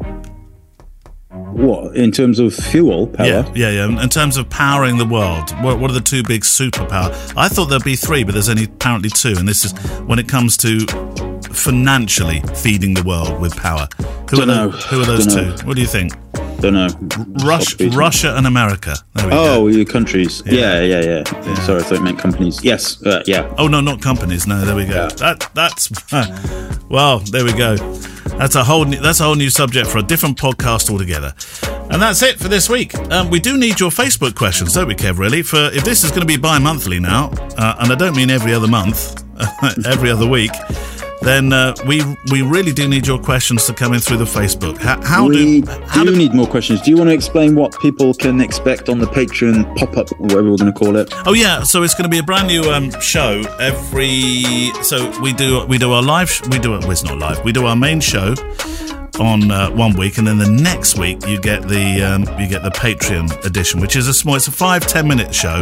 [1.34, 3.26] What in terms of fuel power?
[3.26, 4.04] Yeah, yeah, yeah.
[4.04, 7.12] In terms of powering the world, what, what are the two big superpower?
[7.36, 9.34] I thought there'd be three, but there's only apparently two.
[9.38, 10.86] And this is when it comes to
[11.52, 13.88] financially feeding the world with power.
[14.30, 14.70] Who are, Dunno.
[14.70, 15.66] those, who are those two?
[15.66, 16.14] What do you think?
[16.60, 16.88] Don't know.
[17.46, 18.96] Rush, Russia and America.
[19.16, 19.56] There we go.
[19.56, 20.44] Oh, your countries.
[20.46, 21.54] Yeah, yeah, yeah.
[21.66, 22.64] Sorry, I thought it meant companies.
[22.64, 23.54] Yes, uh, yeah.
[23.58, 24.48] Oh no, not companies.
[24.48, 24.94] No, there we go.
[24.94, 25.08] Yeah.
[25.08, 25.92] That that's
[26.90, 27.76] well, there we go.
[28.38, 31.34] That's a whole new, that's a whole new subject for a different podcast altogether.
[31.92, 32.96] And that's it for this week.
[33.12, 35.18] Um, we do need your Facebook questions, don't we, Kev?
[35.18, 38.30] Really, for if this is going to be bi-monthly now, uh, and I don't mean
[38.30, 39.24] every other month,
[39.86, 40.52] every other week.
[41.24, 42.02] Then uh, we
[42.32, 44.78] we really do need your questions to come in through the Facebook.
[44.78, 46.82] How, how we do how do do need more questions.
[46.82, 50.58] Do you want to explain what people can expect on the Patreon pop-up, whatever we're
[50.58, 51.14] going to call it?
[51.26, 54.72] Oh yeah, so it's going to be a brand new um, show every.
[54.84, 56.30] So we do we do our live.
[56.30, 56.82] sh- We do it.
[56.82, 57.44] Well, it's not live.
[57.46, 58.36] We do our main show
[59.20, 62.64] on uh, one week, and then the next week you get the um, you get
[62.64, 64.36] the Patreon edition, which is a small.
[64.36, 65.62] It's a five ten minute show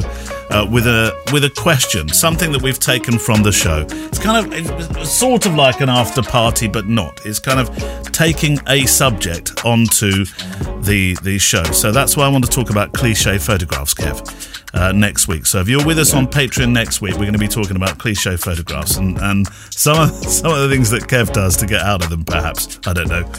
[0.52, 3.86] uh, with a with a question, something that we've taken from the show.
[3.90, 7.26] It's kind of it's sort of like an after party, but not.
[7.26, 7.69] It's kind of
[8.11, 10.26] taking a subject onto
[10.82, 11.64] the the show.
[11.64, 15.45] So that's why I want to talk about cliche photographs, Kev uh, next week.
[15.45, 17.98] So if you're with us on Patreon next week, we're going to be talking about
[17.98, 21.82] cliche photographs and, and some of some of the things that Kev does to get
[21.82, 22.23] out of them.
[22.23, 23.30] Perhaps I don't know.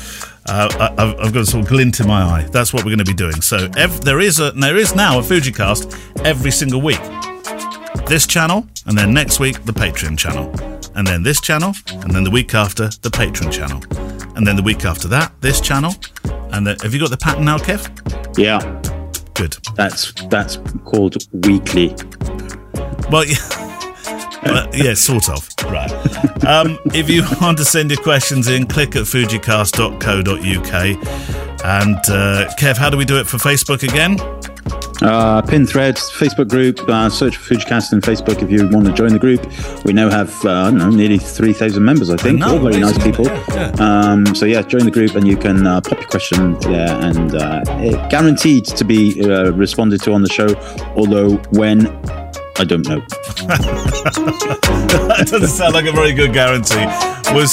[0.46, 2.42] Uh, I, I've, I've got a sort of glint in my eye.
[2.50, 3.40] That's what we're going to be doing.
[3.40, 7.00] So ev- there is a there is now a FujiCast every single week.
[8.06, 10.50] This channel, and then next week the Patreon channel,
[10.96, 13.80] and then this channel, and then the week after the Patreon channel,
[14.36, 15.94] and then the week after that this channel.
[16.52, 17.88] And the, have you got the pattern now, Kev?
[18.36, 18.58] Yeah,
[19.34, 19.56] Good.
[19.76, 21.16] that's that's called
[21.46, 21.94] weekly.
[23.10, 23.71] Well, yeah.
[24.44, 25.48] Well, yeah, sort of.
[25.64, 25.90] Right.
[26.44, 30.74] Um, if you want to send your questions in, click at fujicast.co.uk.
[31.64, 34.18] And uh, Kev, how do we do it for Facebook again?
[35.00, 38.92] Uh, pin threads, Facebook group, uh, search for Fujicast on Facebook if you want to
[38.92, 39.44] join the group.
[39.84, 42.40] We now have, uh, I don't know, nearly 3,000 members, I think.
[42.44, 43.24] All very nice people.
[43.24, 46.88] Yeah, Um, so, yeah, join the group and you can uh, pop your question there
[47.00, 47.64] and uh,
[48.10, 50.54] guaranteed to be uh, responded to on the show.
[50.94, 51.86] Although, when,
[52.58, 53.00] I don't know.
[55.08, 56.84] that doesn't sound like a very good guarantee.
[57.32, 57.48] We'll,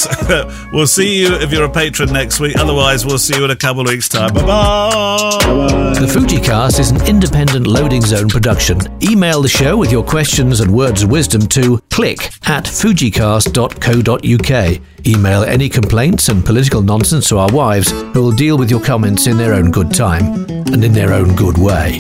[0.74, 2.58] we'll see you if you're a patron next week.
[2.58, 4.34] Otherwise, we'll see you in a couple of weeks' time.
[4.34, 5.94] Bye bye.
[6.00, 8.80] The Fujicast is an independent loading zone production.
[9.02, 14.82] Email the show with your questions and words of wisdom to click at fujicast.co.uk.
[15.08, 19.28] Email any complaints and political nonsense to our wives, who will deal with your comments
[19.28, 21.98] in their own good time and in their own good way.